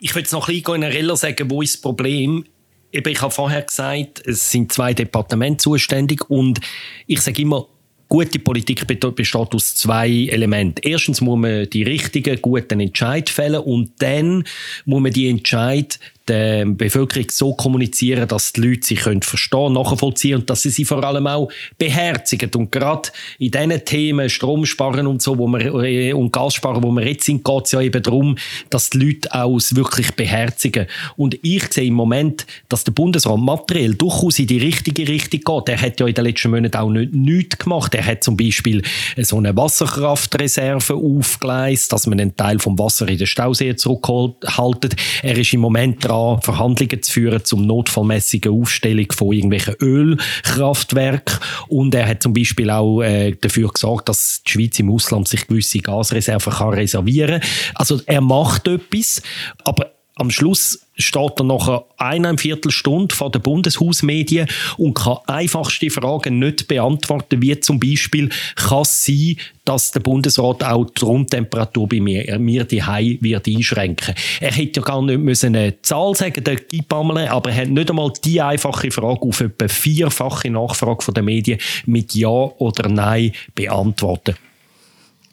Ich 0.00 0.12
würde 0.12 0.20
jetzt 0.20 0.32
noch 0.32 0.48
ein 0.48 0.54
bisschen 0.54 0.80
genereller 0.80 1.16
sagen, 1.16 1.50
wo 1.50 1.62
ist 1.62 1.74
das 1.74 1.80
Problem? 1.82 2.44
Eben, 2.92 3.12
ich 3.12 3.20
habe 3.20 3.32
vorher 3.32 3.62
gesagt, 3.62 4.26
es 4.26 4.50
sind 4.50 4.72
zwei 4.72 4.94
Departemente 4.94 5.62
zuständig 5.62 6.28
und 6.30 6.60
ich 7.06 7.20
sage 7.20 7.42
immer, 7.42 7.66
gute 8.08 8.38
Politik 8.38 8.86
besteht 8.86 9.54
aus 9.54 9.74
zwei 9.74 10.08
Elementen. 10.08 10.80
Erstens 10.82 11.20
muss 11.20 11.38
man 11.38 11.68
die 11.68 11.82
richtigen, 11.82 12.40
guten 12.40 12.80
Entscheid 12.80 13.28
fällen 13.28 13.60
und 13.60 13.92
dann 13.98 14.44
muss 14.86 15.02
man 15.02 15.12
die 15.12 15.28
Entscheid 15.28 15.98
der 16.28 16.66
Bevölkerung 16.66 17.26
so 17.30 17.54
kommunizieren, 17.54 18.28
dass 18.28 18.52
die 18.52 18.60
Leute 18.60 18.86
sich 18.86 19.00
können 19.00 19.22
verstehen, 19.22 19.72
nachvollziehen 19.72 20.36
und 20.36 20.50
dass 20.50 20.62
sie 20.62 20.70
sie 20.70 20.84
vor 20.84 21.02
allem 21.02 21.26
auch 21.26 21.50
beherzigen. 21.78 22.50
Und 22.54 22.72
gerade 22.72 23.10
in 23.38 23.50
diesen 23.50 23.84
Themen, 23.84 24.28
Stromsparen 24.28 25.06
und 25.06 25.22
so, 25.22 25.38
wo 25.38 25.46
wir, 25.48 25.74
äh, 25.84 26.12
und 26.12 26.32
Gassparen, 26.32 26.82
wo 26.82 26.90
wir 26.92 27.06
jetzt 27.06 27.24
sind, 27.24 27.44
geht 27.44 27.64
es 27.66 27.72
ja 27.72 27.80
eben 27.80 28.02
darum, 28.02 28.36
dass 28.70 28.90
die 28.90 28.98
Leute 28.98 29.32
auch 29.32 29.56
es 29.56 29.74
wirklich 29.74 30.14
beherzigen. 30.14 30.86
Und 31.16 31.38
ich 31.42 31.72
sehe 31.72 31.86
im 31.86 31.94
Moment, 31.94 32.46
dass 32.68 32.84
der 32.84 32.92
Bundesrat 32.92 33.38
materiell 33.38 33.94
durchaus 33.94 34.38
in 34.38 34.46
die 34.46 34.58
richtige 34.58 35.08
Richtung 35.08 35.40
geht. 35.40 35.68
Er 35.68 35.80
hat 35.80 36.00
ja 36.00 36.06
in 36.06 36.14
den 36.14 36.24
letzten 36.24 36.50
Monaten 36.50 36.76
auch 36.76 36.90
nicht 36.90 37.12
nichts 37.12 37.58
gemacht. 37.58 37.94
Er 37.94 38.04
hat 38.04 38.24
zum 38.24 38.36
Beispiel 38.36 38.82
so 39.16 39.36
eine 39.36 39.56
Wasserkraftreserve 39.56 40.94
aufgeleistet, 40.94 41.92
dass 41.92 42.06
man 42.06 42.20
einen 42.20 42.36
Teil 42.36 42.58
vom 42.58 42.78
Wasser 42.78 43.08
in 43.08 43.18
den 43.18 43.26
Stausee 43.26 43.76
zurückhaltet. 43.76 44.96
Er 45.22 45.36
ist 45.36 45.52
im 45.52 45.60
Moment 45.60 46.04
dran, 46.04 46.17
daran, 46.18 46.42
Verhandlungen 46.42 47.02
zu 47.02 47.12
führen 47.12 47.44
zum 47.44 47.66
notfallmäßigen 47.66 48.52
Aufstellung 48.52 49.10
von 49.12 49.32
irgendwelchen 49.32 49.74
Ölkraftwerken. 49.80 51.38
Und 51.68 51.94
er 51.94 52.08
hat 52.08 52.22
zum 52.22 52.32
Beispiel 52.34 52.70
auch 52.70 53.02
äh, 53.02 53.32
dafür 53.32 53.68
gesorgt, 53.68 54.08
dass 54.08 54.42
die 54.46 54.50
Schweiz 54.50 54.78
im 54.78 54.90
Ausland 54.90 55.28
sich 55.28 55.46
gewisse 55.46 55.78
Gasreserven 55.78 56.52
kann 56.52 56.74
reservieren 56.74 57.40
kann. 57.40 57.50
Also 57.74 58.00
er 58.06 58.20
macht 58.20 58.68
etwas, 58.68 59.22
aber 59.64 59.97
am 60.18 60.30
Schluss 60.30 60.80
steht 60.96 61.38
er 61.38 61.44
nach 61.44 61.84
einer 61.96 62.36
Viertelstunde 62.36 63.14
vor 63.14 63.30
den 63.30 63.40
Bundeshausmedien 63.40 64.48
und 64.76 64.94
kann 64.94 65.18
einfachste 65.26 65.90
Fragen 65.90 66.40
nicht 66.40 66.66
beantworten, 66.66 67.40
wie 67.40 67.58
zum 67.60 67.78
Beispiel, 67.78 68.28
kann 68.56 68.82
es 68.82 69.04
sein, 69.04 69.36
dass 69.64 69.92
der 69.92 70.00
Bundesrat 70.00 70.64
auch 70.64 70.86
die 70.86 71.04
Raumtemperatur 71.04 71.88
bei 71.88 72.00
mir, 72.00 72.28
äh, 72.28 72.38
mir 72.38 72.64
die 72.64 72.82
wird 73.20 73.46
einschränken. 73.46 74.14
Er 74.40 74.52
hätte 74.52 74.80
ja 74.80 74.86
gar 74.86 75.02
nicht 75.02 75.20
müssen 75.20 75.54
eine 75.54 75.80
Zahl 75.82 76.14
sagen, 76.14 76.42
der 76.42 76.56
Gipamele, 76.56 77.30
aber 77.30 77.50
er 77.50 77.62
hat 77.62 77.68
nicht 77.68 77.90
einmal 77.90 78.12
die 78.24 78.40
einfache 78.40 78.90
Frage 78.90 79.22
auf 79.22 79.40
etwa 79.40 79.68
vierfache 79.68 80.50
Nachfrage 80.50 81.02
von 81.02 81.14
den 81.14 81.26
Medien 81.26 81.60
mit 81.86 82.14
Ja 82.14 82.28
oder 82.28 82.88
Nein 82.88 83.32
beantworten. 83.54 84.34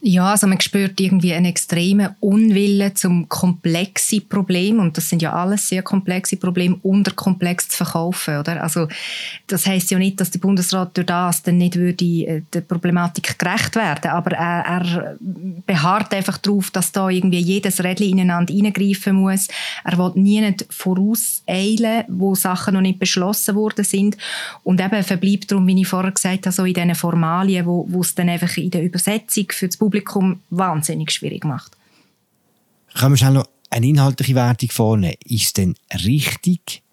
Ja, 0.08 0.34
also 0.34 0.46
man 0.46 0.62
spürt 0.62 1.02
irgendwie 1.02 1.34
einen 1.34 1.48
extremen 1.48 2.16
Unwillen 2.20 2.96
zum 2.96 3.28
komplexen 3.28 4.30
Problem 4.30 4.78
und 4.78 4.96
das 4.96 5.10
sind 5.10 5.24
ja 5.24 5.34
alles 5.34 5.68
sehr 5.68 5.82
komplexe 5.82 6.38
Probleme 6.38 6.78
unterkomplex 6.84 7.70
zu 7.70 7.78
verkaufen, 7.78 8.38
oder? 8.38 8.62
Also 8.62 8.88
das 9.48 9.66
heißt 9.66 9.90
ja 9.90 9.98
nicht, 9.98 10.22
dass 10.22 10.30
der 10.30 10.38
Bundesrat 10.38 10.96
durch 10.96 11.08
das 11.08 11.42
dann 11.42 11.58
nicht 11.58 11.76
würde 11.76 12.06
äh, 12.06 12.42
der 12.54 12.62
Problematik 12.62 13.40
gerecht 13.40 13.76
werden, 13.78 14.12
aber 14.12 14.34
er, 14.34 14.84
er 14.84 15.18
beharrt 15.66 16.14
einfach 16.14 16.38
darauf, 16.38 16.70
dass 16.70 16.92
da 16.92 17.10
irgendwie 17.10 17.40
jedes 17.40 17.84
Rädchen 17.84 18.10
ineinander 18.10 18.54
eingreifen 18.54 19.16
muss. 19.16 19.48
Er 19.84 19.98
will 19.98 20.12
nie 20.14 20.40
nicht 20.40 20.68
vorauseilen, 20.70 22.04
wo 22.10 22.36
Sachen 22.36 22.76
noch 22.76 22.82
nicht 22.82 23.00
beschlossen 23.00 23.56
worden 23.56 23.84
sind 23.84 24.18
und 24.64 24.80
eben 24.80 25.02
verbleibt 25.02 25.52
darum, 25.52 25.66
wie 25.66 25.82
ich 25.82 25.88
vorher 25.88 26.12
gesagt 26.12 26.46
habe, 26.46 26.52
so 26.56 26.64
in 26.64 26.76
diesen 26.76 26.94
Formalien, 26.94 27.66
wo, 27.66 27.88
wo 27.90 28.02
es 28.02 28.14
dann 28.14 28.30
einfach 28.30 28.56
in 28.58 28.70
der 28.70 28.84
Übersetzung 28.84 29.48
für 29.50 29.66
das 29.66 29.78
Publikum 29.78 29.95
Publikum 29.96 30.42
wahnsinnig 30.50 31.12
schwierig 31.12 31.46
macht. 31.46 31.72
Können 32.96 33.14
wir 33.14 33.18
schnell 33.18 33.34
noch 33.34 33.48
eine 33.70 33.88
inhaltliche 33.88 34.36
Wertung 34.36 34.70
vornehmen? 34.70 35.16
Ist 35.24 35.46
es 35.46 35.54
denn 35.54 35.76
richtig, 36.06 36.84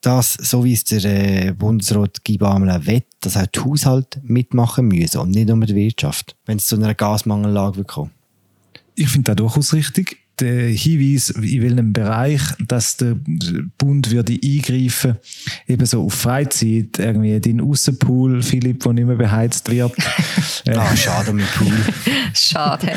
dass, 0.00 0.32
so 0.34 0.64
wie 0.64 0.72
es 0.72 0.84
der 0.84 1.04
äh, 1.04 1.52
Bundesrat 1.52 2.24
Guy 2.24 2.38
Bamler 2.38 2.86
will, 2.86 3.02
dass 3.20 3.36
auch 3.36 3.46
die 3.46 3.60
Haushalte 3.60 4.20
mitmachen 4.22 4.88
müssen 4.88 5.18
und 5.18 5.30
nicht 5.30 5.48
nur 5.48 5.66
die 5.66 5.74
Wirtschaft, 5.74 6.36
wenn 6.46 6.56
es 6.56 6.66
zu 6.66 6.76
einer 6.76 6.94
Gasmangellage 6.94 7.84
kommt? 7.84 8.12
Ich 8.94 9.10
finde 9.10 9.34
das 9.34 9.36
durchaus 9.36 9.74
richtig 9.74 10.16
der 10.40 10.68
Hinweis, 10.68 11.30
in 11.30 11.62
welchem 11.62 11.92
Bereich, 11.92 12.40
dass 12.66 12.96
der 12.96 13.16
Bund 13.78 14.10
würde 14.10 14.38
eingreifen, 14.42 15.16
eben 15.66 15.86
so 15.86 16.04
auf 16.04 16.14
Freizeit, 16.14 16.98
irgendwie 16.98 17.40
den 17.40 17.60
Aussenpool, 17.60 18.42
Philipp, 18.42 18.82
der 18.82 18.92
nicht 18.92 19.06
mehr 19.06 19.16
beheizt 19.16 19.70
wird. 19.70 19.92
ah, 20.74 20.96
schade 20.96 21.32
mit 21.32 21.46
Pool. 21.54 21.72
schade. 22.34 22.92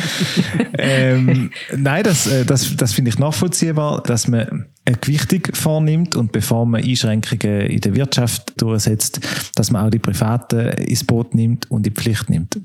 ähm, 0.77 1.51
nein, 1.75 2.03
das, 2.03 2.27
äh, 2.27 2.45
das, 2.45 2.75
das 2.75 2.93
finde 2.93 3.09
ich 3.09 3.19
nachvollziehbar, 3.19 4.03
dass 4.03 4.27
man 4.27 4.65
eine 4.85 4.97
Gewichtung 4.97 5.41
vornimmt 5.53 6.15
und 6.15 6.31
bevor 6.31 6.65
man 6.65 6.83
Einschränkungen 6.83 7.67
in 7.67 7.81
der 7.81 7.95
Wirtschaft 7.95 8.59
durchsetzt, 8.61 9.21
dass 9.55 9.71
man 9.71 9.85
auch 9.85 9.91
die 9.91 9.99
Privaten 9.99 10.69
ins 10.79 11.03
Boot 11.03 11.35
nimmt 11.35 11.69
und 11.69 11.85
in 11.85 11.93
die 11.93 12.01
Pflicht 12.01 12.29
nimmt. 12.29 12.59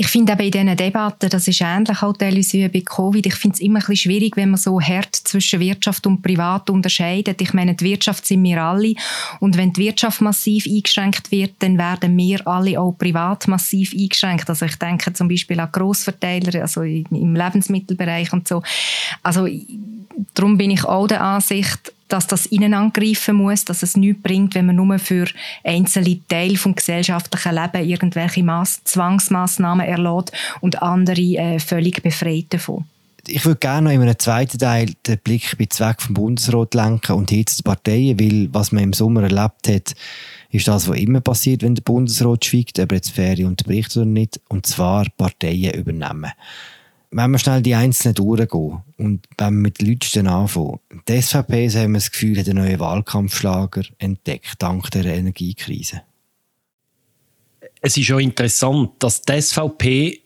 Ich 0.00 0.06
finde 0.06 0.32
eben 0.32 0.44
in 0.44 0.50
diesen 0.50 0.76
Debatten, 0.78 1.28
das 1.28 1.46
ist 1.46 1.60
ähnlich 1.60 2.02
auch 2.02 2.16
teilweise 2.16 2.56
wie 2.56 2.68
bei 2.68 2.80
Covid, 2.80 3.26
ich 3.26 3.34
finde 3.34 3.56
es 3.56 3.60
immer 3.60 3.80
ein 3.80 3.80
bisschen 3.80 3.96
schwierig, 3.96 4.34
wenn 4.34 4.48
man 4.48 4.56
so 4.56 4.80
hart 4.80 5.14
zwischen 5.14 5.60
Wirtschaft 5.60 6.06
und 6.06 6.22
Privat 6.22 6.70
unterscheidet. 6.70 7.42
Ich 7.42 7.52
meine, 7.52 7.74
die 7.74 7.84
Wirtschaft 7.84 8.24
sind 8.24 8.42
wir 8.44 8.62
alle 8.62 8.94
und 9.40 9.58
wenn 9.58 9.74
die 9.74 9.82
Wirtschaft 9.82 10.22
massiv 10.22 10.64
eingeschränkt 10.66 11.30
wird, 11.30 11.52
dann 11.58 11.76
werden 11.76 12.16
wir 12.16 12.48
alle 12.48 12.80
auch 12.80 12.92
privat 12.92 13.46
massiv 13.46 13.92
eingeschränkt. 13.92 14.48
Also 14.48 14.64
ich 14.64 14.76
denke 14.76 15.12
zum 15.12 15.28
Beispiel 15.28 15.60
an 15.60 15.70
Grossverteiler, 15.70 16.62
also 16.62 16.80
im 16.80 17.36
Lebensmittelbereich 17.36 18.32
und 18.32 18.48
so. 18.48 18.62
Also 19.22 19.46
darum 20.32 20.56
bin 20.56 20.70
ich 20.70 20.82
auch 20.82 21.08
der 21.08 21.20
Ansicht, 21.20 21.92
dass 22.12 22.26
das 22.26 22.46
ineinander 22.46 23.00
greifen 23.00 23.36
muss, 23.36 23.64
dass 23.64 23.82
es 23.82 23.96
nichts 23.96 24.22
bringt, 24.22 24.54
wenn 24.54 24.66
man 24.66 24.76
nur 24.76 24.98
für 24.98 25.26
einzelne 25.64 26.20
Teile 26.28 26.56
vom 26.56 26.74
gesellschaftlichen 26.74 27.54
Leben 27.54 27.88
irgendwelche 27.88 28.42
Mass 28.42 28.82
Zwangsmaßnahmen 28.84 29.86
erlaubt 29.86 30.32
und 30.60 30.82
andere 30.82 31.20
äh, 31.20 31.58
völlig 31.58 32.02
befreit 32.02 32.46
davon. 32.50 32.84
Ich 33.26 33.44
würde 33.44 33.58
gerne 33.58 33.88
noch 33.88 33.94
in 33.94 34.02
einem 34.02 34.18
zweiten 34.18 34.58
Teil 34.58 34.92
den 35.06 35.18
Blick 35.18 35.56
bei 35.58 35.66
Zweck 35.66 36.00
vom 36.00 36.14
Bundesrat 36.14 36.74
lenken 36.74 37.12
und 37.12 37.30
jetzt 37.30 37.58
die 37.58 37.62
Parteien, 37.62 38.18
weil 38.18 38.48
was 38.52 38.72
man 38.72 38.84
im 38.84 38.92
Sommer 38.92 39.22
erlebt 39.22 39.68
hat, 39.68 39.94
ist 40.50 40.66
das, 40.66 40.88
was 40.88 40.98
immer 40.98 41.20
passiert, 41.20 41.62
wenn 41.62 41.74
der 41.74 41.82
Bundesrat 41.82 42.44
schweigt, 42.44 42.78
ob 42.80 42.90
er 42.92 42.96
jetzt 42.96 43.10
Ferien 43.10 43.48
unterbricht 43.48 43.96
oder 43.96 44.06
nicht, 44.06 44.40
und 44.48 44.66
zwar 44.66 45.06
Parteien 45.16 45.74
übernehmen 45.74 46.32
wenn 47.10 47.30
wir 47.30 47.38
schnell 47.38 47.62
die 47.62 47.74
Einzelnen 47.74 48.14
durchgehen 48.14 48.82
und 48.96 49.26
wenn 49.36 49.54
wir 49.54 49.60
mit 49.62 49.80
den 49.80 49.88
Leuten 49.88 50.26
anfangen, 50.26 50.78
die 51.08 51.20
SVP, 51.20 51.68
so 51.68 51.80
haben 51.80 51.92
wir 51.92 51.98
das 51.98 52.10
Gefühl, 52.10 52.38
hat 52.38 52.48
einen 52.48 52.64
neuen 52.64 52.78
Wahlkampfschlager 52.78 53.82
entdeckt, 53.98 54.54
dank 54.58 54.90
der 54.90 55.06
Energiekrise. 55.06 56.02
Es 57.80 57.96
ist 57.96 58.08
ja 58.08 58.18
interessant, 58.18 58.90
dass 58.98 59.22
die 59.22 59.40
SVP 59.40 60.20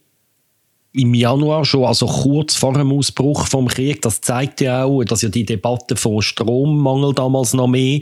im 0.93 1.13
Januar 1.13 1.65
schon, 1.65 1.85
also 1.85 2.05
kurz 2.05 2.55
vor 2.55 2.73
dem 2.73 2.91
Ausbruch 2.91 3.47
vom 3.47 3.67
Krieg, 3.67 4.01
das 4.01 4.21
zeigt 4.21 4.61
ja 4.61 4.83
auch, 4.85 5.03
dass 5.03 5.21
ja 5.21 5.29
die 5.29 5.45
Debatte 5.45 5.95
vom 5.95 6.21
Strommangel 6.21 7.13
damals 7.13 7.53
noch 7.53 7.67
mehr 7.67 7.99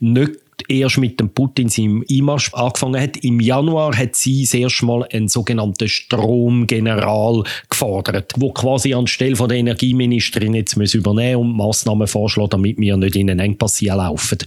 nicht 0.00 0.32
erst 0.68 0.98
mit 0.98 1.20
dem 1.20 1.30
Putin 1.30 1.68
seinem 1.68 2.04
Einmarsch 2.10 2.52
angefangen 2.54 3.00
hat. 3.00 3.16
Im 3.18 3.40
Januar 3.40 3.96
hat 3.96 4.16
sie 4.16 4.46
das 4.50 4.82
Mal 4.82 5.04
einen 5.12 5.28
sogenannten 5.28 5.88
Stromgeneral 5.88 7.44
gefordert, 7.68 8.32
wo 8.36 8.52
quasi 8.52 8.94
anstelle 8.94 9.36
von 9.36 9.48
der 9.48 9.58
Energieministerin 9.58 10.54
jetzt 10.54 10.76
übernehmen 10.76 11.40
und 11.40 11.56
Massnahmen 11.56 12.06
vorschlagen, 12.06 12.50
damit 12.50 12.78
wir 12.78 12.96
nicht 12.96 13.16
in 13.16 13.30
einen 13.30 13.40
Engpass 13.40 13.80
laufen. 13.80 14.38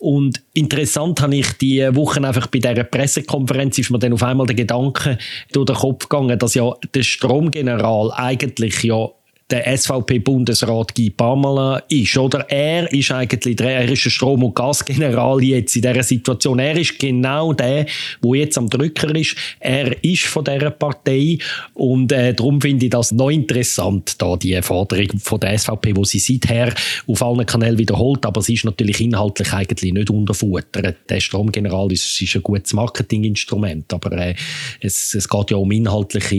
Und 0.00 0.42
interessant 0.54 1.20
habe 1.20 1.36
ich 1.36 1.52
die 1.58 1.94
Woche 1.94 2.22
einfach 2.22 2.46
bei 2.46 2.58
dieser 2.58 2.84
Pressekonferenz 2.84 3.78
ist 3.78 3.90
mir 3.90 3.98
dann 3.98 4.12
auf 4.12 4.22
einmal 4.22 4.46
der 4.46 4.56
Gedanke 4.56 5.18
durch 5.52 5.66
den 5.66 5.76
Kopf 5.76 6.08
gegangen, 6.08 6.38
dass 6.38 6.54
ja 6.54 6.72
der 6.94 7.02
Stromgeneral 7.02 8.12
eigentlich 8.12 8.82
ja 8.82 9.08
der 9.50 9.76
SVP-Bundesrat 9.76 10.94
Guy 10.94 11.10
Pamela 11.10 11.82
ist. 11.88 12.16
Oder 12.18 12.50
er 12.50 12.92
ist 12.92 13.10
eigentlich 13.10 13.56
der, 13.56 13.80
er 13.80 13.90
ist 13.90 14.04
ein 14.04 14.10
Strom- 14.10 14.44
und 14.44 14.54
Gasgeneral 14.54 15.42
jetzt 15.42 15.74
in 15.76 15.82
dieser 15.82 16.02
Situation. 16.02 16.58
Er 16.58 16.76
ist 16.76 16.98
genau 16.98 17.52
der, 17.54 17.86
wo 18.20 18.34
jetzt 18.34 18.58
am 18.58 18.68
Drücker 18.68 19.14
ist. 19.14 19.36
Er 19.60 20.02
ist 20.04 20.24
von 20.24 20.44
dieser 20.44 20.70
Partei 20.70 21.38
und 21.74 22.12
äh, 22.12 22.34
darum 22.34 22.60
finde 22.60 22.86
ich 22.86 22.90
das 22.90 23.12
noch 23.12 23.30
interessant, 23.30 24.20
da 24.20 24.36
die 24.36 24.60
Forderung 24.60 25.18
von 25.18 25.40
der 25.40 25.58
SVP, 25.58 25.96
wo 25.96 26.04
sie 26.04 26.18
seither 26.18 26.74
auf 27.06 27.22
allen 27.22 27.46
Kanälen 27.46 27.78
wiederholt, 27.78 28.26
aber 28.26 28.42
sie 28.42 28.54
ist 28.54 28.64
natürlich 28.64 29.00
inhaltlich 29.00 29.52
eigentlich 29.52 29.92
nicht 29.92 30.10
unterfuttert. 30.10 30.96
Der 31.08 31.20
Stromgeneral 31.20 31.90
ist, 31.90 32.20
ist 32.20 32.36
ein 32.36 32.42
gutes 32.42 32.74
Marketinginstrument, 32.74 33.92
aber 33.94 34.12
äh, 34.12 34.34
es, 34.80 35.14
es 35.14 35.28
geht 35.28 35.50
ja 35.50 35.56
um 35.56 35.70
inhaltliche 35.70 36.36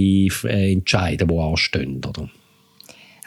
äh, 0.47 0.73
Entscheide, 0.73 1.25
die 1.25 1.37
anstehen, 1.37 2.01
oder? 2.05 2.29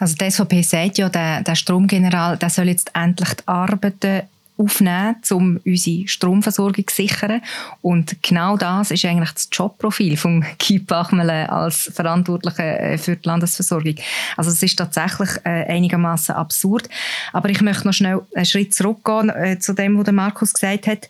Also 0.03 0.17
die 0.17 0.29
SVP 0.29 0.61
sagt 0.63 0.97
ja, 0.97 1.07
der, 1.07 1.43
der 1.43 1.55
Stromgeneral 1.55 2.35
der 2.35 2.49
soll 2.49 2.67
jetzt 2.67 2.91
endlich 2.93 3.35
die 3.35 3.47
Arbeiten 3.47 4.23
aufnehmen, 4.57 5.15
um 5.31 5.61
unsere 5.65 6.07
Stromversorgung 6.09 6.85
zu 6.85 6.95
sichern. 6.95 7.41
Und 7.81 8.21
genau 8.21 8.57
das 8.57 8.91
ist 8.91 9.05
eigentlich 9.05 9.31
das 9.31 9.47
Jobprofil 9.49 10.17
von 10.17 10.45
Guy 10.59 10.79
Bachmele 10.79 11.49
als 11.49 11.89
Verantwortlicher 11.95 12.81
äh, 12.81 12.97
für 12.97 13.15
die 13.15 13.25
Landesversorgung. 13.25 13.95
Also 14.35 14.51
es 14.51 14.61
ist 14.61 14.77
tatsächlich 14.77 15.29
äh, 15.45 15.71
einigermaßen 15.71 16.35
absurd. 16.35 16.89
Aber 17.31 17.47
ich 17.47 17.61
möchte 17.61 17.87
noch 17.87 17.93
schnell 17.93 18.19
einen 18.35 18.45
Schritt 18.45 18.73
zurückgehen 18.73 19.29
äh, 19.29 19.57
zu 19.57 19.71
dem, 19.71 19.97
was 19.97 20.11
Markus 20.11 20.53
gesagt 20.53 20.85
hat 20.85 21.07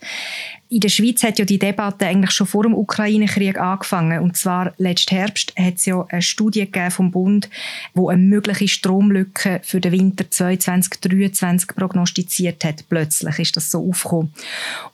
in 0.74 0.80
der 0.80 0.88
Schweiz 0.88 1.22
hat 1.22 1.38
ja 1.38 1.44
die 1.44 1.60
Debatte 1.60 2.04
eigentlich 2.04 2.32
schon 2.32 2.48
vor 2.48 2.64
dem 2.64 2.74
Ukraine-Krieg 2.74 3.60
angefangen. 3.60 4.20
Und 4.20 4.36
zwar 4.36 4.72
letzten 4.76 5.14
Herbst 5.14 5.52
hat 5.56 5.76
es 5.76 5.86
ja 5.86 6.04
eine 6.08 6.20
Studie 6.20 6.64
gegeben 6.64 6.90
vom 6.90 7.10
Bund, 7.12 7.48
wo 7.94 8.08
eine 8.08 8.20
mögliche 8.20 8.66
Stromlücke 8.66 9.60
für 9.62 9.80
den 9.80 9.92
Winter 9.92 10.24
2022-2023 10.24 11.74
prognostiziert 11.76 12.64
hat. 12.64 12.88
Plötzlich 12.88 13.38
ist 13.38 13.56
das 13.56 13.70
so 13.70 13.88
aufgekommen. 13.88 14.32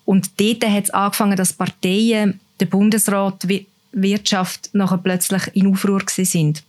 Und 0.04 0.38
dort 0.38 0.66
hat 0.66 0.84
es 0.84 0.90
angefangen, 0.90 1.36
dass 1.38 1.54
Parteien, 1.54 2.40
der 2.60 2.66
Bundesrat, 2.66 3.46
Wirtschaft 3.92 4.68
nachher 4.74 4.98
plötzlich 4.98 5.42
in 5.54 5.66
Aufruhr 5.66 6.02
sind. 6.06 6.62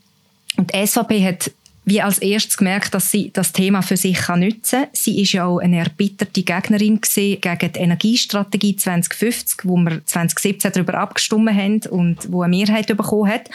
Und 0.56 0.74
die 0.74 0.88
SVP 0.88 1.22
hat 1.26 1.52
wie 1.84 2.02
als 2.02 2.20
erstes 2.20 2.58
gemerkt, 2.58 2.94
dass 2.94 3.10
sie 3.10 3.32
das 3.34 3.54
Thema 3.54 3.82
für 3.82 3.98
sich 3.98 4.18
kann 4.18 4.42
nutzen 4.42 4.82
kann. 4.82 4.90
Sie 4.94 5.20
ist 5.22 5.32
ja 5.32 5.46
auch 5.46 5.58
eine 5.58 5.80
erbitterte 5.80 6.44
Gegnerin 6.44 7.02
gegen 7.02 7.42
die 7.74 7.80
Energiestrategie 7.80 8.76
2050, 8.76 9.62
wo 9.64 9.78
wir 9.78 10.06
2017 10.06 10.72
darüber 10.74 10.96
abgestimmt 10.96 11.50
haben 11.50 11.82
und 11.90 12.32
wo 12.32 12.44
eine 12.44 12.56
Mehrheit 12.56 12.86
bekommen 12.86 13.32
hat. 13.32 13.50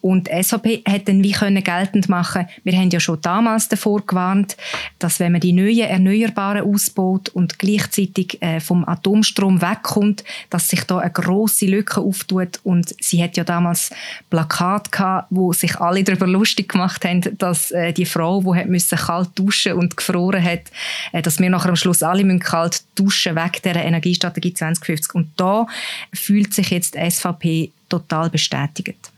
Und 0.00 0.28
die 0.28 0.42
SVP 0.42 0.82
hat 0.86 1.08
dann 1.08 1.24
wie 1.24 1.32
können 1.32 1.64
geltend 1.64 2.08
machen, 2.08 2.46
wir 2.62 2.74
haben 2.74 2.90
ja 2.90 3.00
schon 3.00 3.20
damals 3.22 3.68
davor 3.68 4.04
gewarnt, 4.04 4.56
dass 4.98 5.18
wenn 5.18 5.32
man 5.32 5.40
die 5.40 5.52
neuen 5.52 5.88
Erneuerbaren 5.88 6.62
ausbaut 6.62 7.30
und 7.30 7.58
gleichzeitig 7.58 8.40
äh, 8.42 8.60
vom 8.60 8.86
Atomstrom 8.86 9.62
wegkommt, 9.62 10.22
dass 10.50 10.68
sich 10.68 10.84
da 10.84 10.98
eine 10.98 11.10
große 11.10 11.66
Lücke 11.66 12.02
auftut. 12.02 12.60
Und 12.64 12.94
sie 13.00 13.22
hat 13.22 13.36
ja 13.36 13.44
damals 13.44 13.90
Plakat 14.28 14.92
gehabt, 14.92 15.28
wo 15.30 15.52
sich 15.52 15.80
alle 15.80 16.04
darüber 16.04 16.26
lustig 16.26 16.68
gemacht 16.68 17.04
haben, 17.04 17.22
dass 17.38 17.63
dass 17.64 17.70
äh, 17.70 17.92
die 17.92 18.06
Frau, 18.06 18.42
die 18.42 18.58
hat 18.58 18.68
müssen 18.68 18.98
kalt 18.98 19.30
duschen 19.34 19.74
und 19.74 19.96
gefroren 19.96 20.42
hat, 20.42 20.70
äh, 21.12 21.22
dass 21.22 21.38
wir 21.38 21.50
nachher 21.50 21.70
am 21.70 21.76
Schluss 21.76 22.02
alle 22.02 22.24
müssen 22.24 22.40
kalt 22.40 22.82
duschen 22.94 23.36
wegen 23.36 23.62
der 23.64 23.76
Energiestrategie 23.84 24.54
2050. 24.54 25.14
Und 25.14 25.28
da 25.36 25.66
fühlt 26.12 26.54
sich 26.54 26.70
jetzt 26.70 26.94
die 26.94 27.10
SVP 27.10 27.70
total 27.88 28.30
bestätigt. 28.30 29.10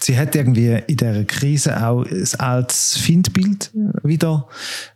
Sie 0.00 0.18
hat 0.18 0.34
irgendwie 0.34 0.82
in 0.86 0.96
dieser 0.96 1.24
Krise 1.24 1.82
auch 1.84 2.04
ein 2.04 2.40
altes 2.40 2.98
Findbild 2.98 3.70
wieder 4.02 4.46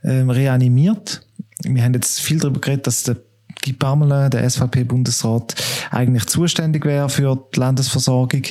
ähm, 0.05 0.29
reanimiert. 0.29 1.23
Wir 1.63 1.83
haben 1.83 1.95
jetzt 1.95 2.21
viel 2.21 2.39
darüber 2.39 2.61
geredet, 2.61 2.87
dass 2.87 3.03
der 3.05 3.17
Guy 3.65 3.73
Parmelin, 3.73 4.31
der 4.31 4.49
SVP-Bundesrat, 4.49 5.55
eigentlich 5.91 6.27
zuständig 6.27 6.85
wäre 6.85 7.09
für 7.09 7.37
die 7.55 7.61
Landesversorgung. 7.61 8.43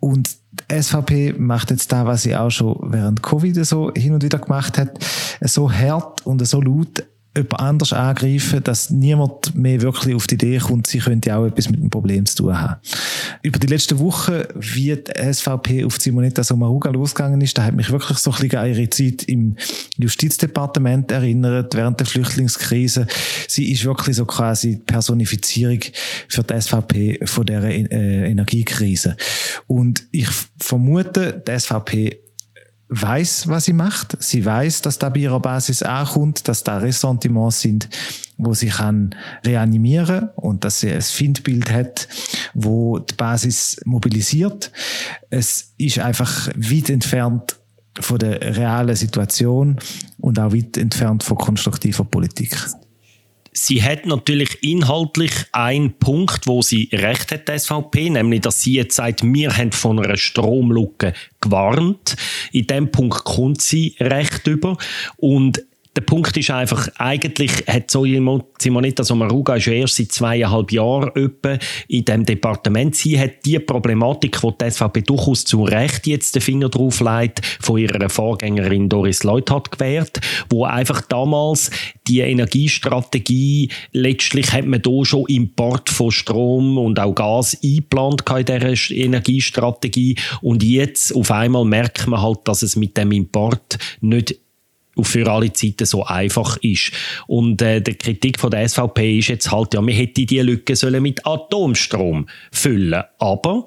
Und 0.00 0.30
die 0.70 0.82
SVP 0.82 1.34
macht 1.36 1.70
jetzt 1.70 1.92
da, 1.92 2.06
was 2.06 2.22
sie 2.22 2.36
auch 2.36 2.50
schon 2.50 2.76
während 2.92 3.22
Covid 3.22 3.64
so 3.66 3.92
hin 3.94 4.14
und 4.14 4.22
wieder 4.22 4.38
gemacht 4.38 4.78
hat, 4.78 4.98
so 5.40 5.70
hart 5.70 6.24
und 6.26 6.46
so 6.46 6.60
laut 6.60 7.04
jemand 7.36 7.60
anders 7.60 7.92
angreifen, 7.92 8.62
dass 8.62 8.90
niemand 8.90 9.54
mehr 9.54 9.80
wirklich 9.82 10.14
auf 10.14 10.26
die 10.26 10.34
Idee 10.34 10.58
kommt, 10.58 10.86
sie 10.86 10.98
könnte 10.98 11.36
auch 11.36 11.46
etwas 11.46 11.68
mit 11.68 11.80
dem 11.80 11.90
Problem 11.90 12.26
zu 12.26 12.36
tun 12.36 12.60
haben. 12.60 12.80
Über 13.42 13.58
die 13.58 13.66
letzten 13.66 13.98
Wochen, 13.98 14.42
wie 14.54 14.94
die 14.94 15.32
SVP 15.32 15.84
auf 15.84 16.00
Simonetta 16.00 16.44
Sommaruga 16.44 16.90
losgegangen 16.90 17.40
ist, 17.40 17.58
da 17.58 17.64
hat 17.64 17.74
mich 17.74 17.90
wirklich 17.90 18.18
so 18.18 18.30
ein 18.30 18.40
bisschen 18.40 18.58
an 18.58 18.68
ihre 18.68 18.88
Zeit 18.88 19.24
im 19.24 19.56
Justizdepartement 19.98 21.10
erinnert, 21.10 21.74
während 21.74 21.98
der 22.00 22.06
Flüchtlingskrise. 22.06 23.06
Sie 23.48 23.72
ist 23.72 23.84
wirklich 23.84 24.16
so 24.16 24.24
quasi 24.24 24.76
Personifizierung 24.76 25.80
für 26.28 26.42
die 26.42 26.60
SVP 26.60 27.20
von 27.24 27.46
der 27.46 27.64
äh, 27.64 28.30
Energiekrise. 28.30 29.16
Und 29.66 30.04
ich 30.12 30.28
vermute, 30.58 31.42
die 31.46 31.58
SVP 31.58 32.23
weiß, 32.88 33.48
was 33.48 33.64
sie 33.64 33.72
macht. 33.72 34.16
Sie 34.22 34.44
weiß, 34.44 34.82
dass 34.82 34.98
da 34.98 35.08
bei 35.08 35.20
ihrer 35.20 35.40
Basis 35.40 35.82
ankommt, 35.82 36.48
dass 36.48 36.64
da 36.64 36.78
Ressentiments 36.78 37.60
sind, 37.60 37.88
wo 38.36 38.54
sie 38.54 38.68
kann 38.68 39.14
reanimieren 39.44 40.30
und 40.36 40.64
dass 40.64 40.80
sie 40.80 40.92
ein 40.92 41.02
Findbild 41.02 41.70
hat, 41.72 42.08
wo 42.52 42.98
die 42.98 43.14
Basis 43.14 43.80
mobilisiert. 43.84 44.70
Es 45.30 45.72
ist 45.78 45.98
einfach 45.98 46.48
weit 46.56 46.90
entfernt 46.90 47.56
von 48.00 48.18
der 48.18 48.56
realen 48.56 48.96
Situation 48.96 49.78
und 50.18 50.38
auch 50.38 50.52
weit 50.52 50.76
entfernt 50.76 51.22
von 51.22 51.38
konstruktiver 51.38 52.04
Politik. 52.04 52.56
Sie 53.56 53.82
hat 53.82 54.04
natürlich 54.04 54.62
inhaltlich 54.62 55.32
einen 55.52 55.92
Punkt, 55.92 56.48
wo 56.48 56.60
sie 56.60 56.88
recht 56.92 57.30
hat, 57.30 57.48
die 57.48 57.56
SVP, 57.56 58.10
nämlich, 58.10 58.40
dass 58.40 58.60
sie 58.60 58.74
jetzt 58.74 58.96
sagt, 58.96 59.22
wir 59.22 59.56
haben 59.56 59.70
von 59.70 60.04
einer 60.04 60.16
Stromlücke 60.16 61.12
gewarnt. 61.40 62.16
In 62.50 62.66
dem 62.66 62.90
Punkt 62.90 63.22
kommt 63.22 63.62
sie 63.62 63.94
recht 64.00 64.46
über. 64.48 64.76
Und 65.16 65.62
der 65.96 66.02
Punkt 66.02 66.36
ist 66.36 66.50
einfach, 66.50 66.88
eigentlich 66.98 67.52
hat 67.68 67.90
Simonetta 67.90 69.04
Sommaruga 69.04 69.56
ja 69.56 69.72
erst 69.72 69.96
seit 69.96 70.10
zweieinhalb 70.10 70.72
Jahren 70.72 71.10
etwa 71.14 71.56
in 71.86 72.04
dem 72.04 72.24
Departement. 72.24 72.96
Sie 72.96 73.18
hat 73.18 73.44
die 73.44 73.60
Problematik, 73.60 74.40
die 74.40 74.48
die 74.60 74.70
SVP 74.70 75.02
durchaus 75.02 75.44
zu 75.44 75.62
Recht 75.62 76.06
jetzt 76.08 76.34
den 76.34 76.42
Finger 76.42 76.68
drauf 76.68 77.00
legt, 77.00 77.42
von 77.60 77.78
ihrer 77.78 78.08
Vorgängerin 78.08 78.88
Doris 78.88 79.22
Leuthard 79.22 79.70
gewährt, 79.70 80.20
wo 80.50 80.64
einfach 80.64 81.00
damals 81.02 81.70
die 82.08 82.20
Energiestrategie, 82.20 83.70
letztlich 83.92 84.52
hat 84.52 84.66
man 84.66 84.82
da 84.82 85.04
schon 85.04 85.26
Import 85.26 85.90
von 85.90 86.10
Strom 86.10 86.76
und 86.76 86.98
auch 86.98 87.14
Gas 87.14 87.56
eingeplant 87.62 88.24
in 88.28 88.44
dieser 88.44 88.94
Energiestrategie 88.94 90.16
und 90.42 90.62
jetzt 90.62 91.14
auf 91.14 91.30
einmal 91.30 91.64
merkt 91.64 92.06
man 92.08 92.20
halt, 92.20 92.40
dass 92.44 92.62
es 92.62 92.74
mit 92.74 92.96
dem 92.96 93.12
Import 93.12 93.78
nicht 94.00 94.43
für 95.02 95.30
alle 95.30 95.52
Zeiten 95.52 95.86
so 95.86 96.04
einfach 96.04 96.56
ist. 96.58 96.92
Und 97.26 97.60
äh, 97.62 97.80
die 97.80 97.94
Kritik 97.94 98.38
von 98.38 98.50
der 98.50 98.68
SVP 98.68 99.18
ist 99.18 99.28
jetzt 99.28 99.50
halt, 99.50 99.74
ja, 99.74 99.80
man 99.80 99.94
hätte 99.94 100.26
die 100.26 100.40
Lücke 100.40 100.76
sollen 100.76 101.02
mit 101.02 101.26
Atomstrom 101.26 102.26
füllen. 102.52 103.02
Aber 103.18 103.66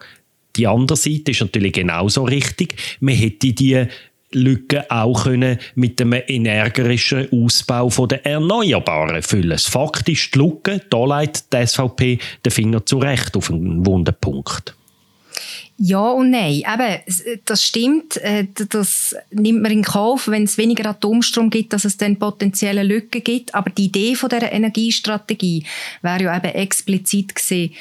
die 0.56 0.68
andere 0.68 0.98
Seite 0.98 1.32
ist 1.32 1.42
natürlich 1.42 1.74
genauso 1.74 2.24
richtig. 2.24 2.76
Man 3.00 3.16
hätte 3.16 3.54
die 3.54 3.88
Lücke 4.32 4.90
auch 4.92 5.24
können 5.24 5.58
mit 5.76 6.00
dem 6.00 6.14
energischen 6.14 7.28
Ausbau 7.32 7.90
der 8.08 8.26
Erneuerbaren 8.26 9.22
füllen. 9.22 9.58
Faktisch 9.58 10.32
die 10.32 10.40
Lücke, 10.40 10.82
da 10.90 11.06
leitet 11.06 11.54
die 11.54 11.66
SVP 11.66 12.20
den 12.44 12.52
Finger 12.52 12.86
zurecht 12.86 13.38
auf 13.38 13.52
einen 13.52 13.86
wunden 13.86 14.16
Punkt. 14.20 14.77
Ja 15.80 16.10
und 16.10 16.32
nein. 16.32 16.64
Eben, 16.66 17.40
das 17.46 17.64
stimmt. 17.64 18.18
Äh, 18.18 18.48
das 18.70 19.16
nimmt 19.30 19.62
man 19.62 19.72
in 19.72 19.84
Kauf, 19.84 20.28
wenn 20.28 20.44
es 20.44 20.58
weniger 20.58 20.90
Atomstrom 20.90 21.52
gibt, 21.52 21.74
dass 21.74 21.86
es 21.86 21.98
dann 21.98 22.18
potenzielle 22.18 22.84
Lücken 22.84 23.24
gibt. 23.24 23.54
Aber 23.54 23.70
die 23.70 23.86
Idee 23.86 24.16
von 24.16 24.30
der 24.30 24.52
Energiestrategie 24.52 25.66
wäre 26.02 26.24
ja 26.24 26.38
eben 26.38 26.56
explizit 26.56 27.36
gesehen, 27.36 27.74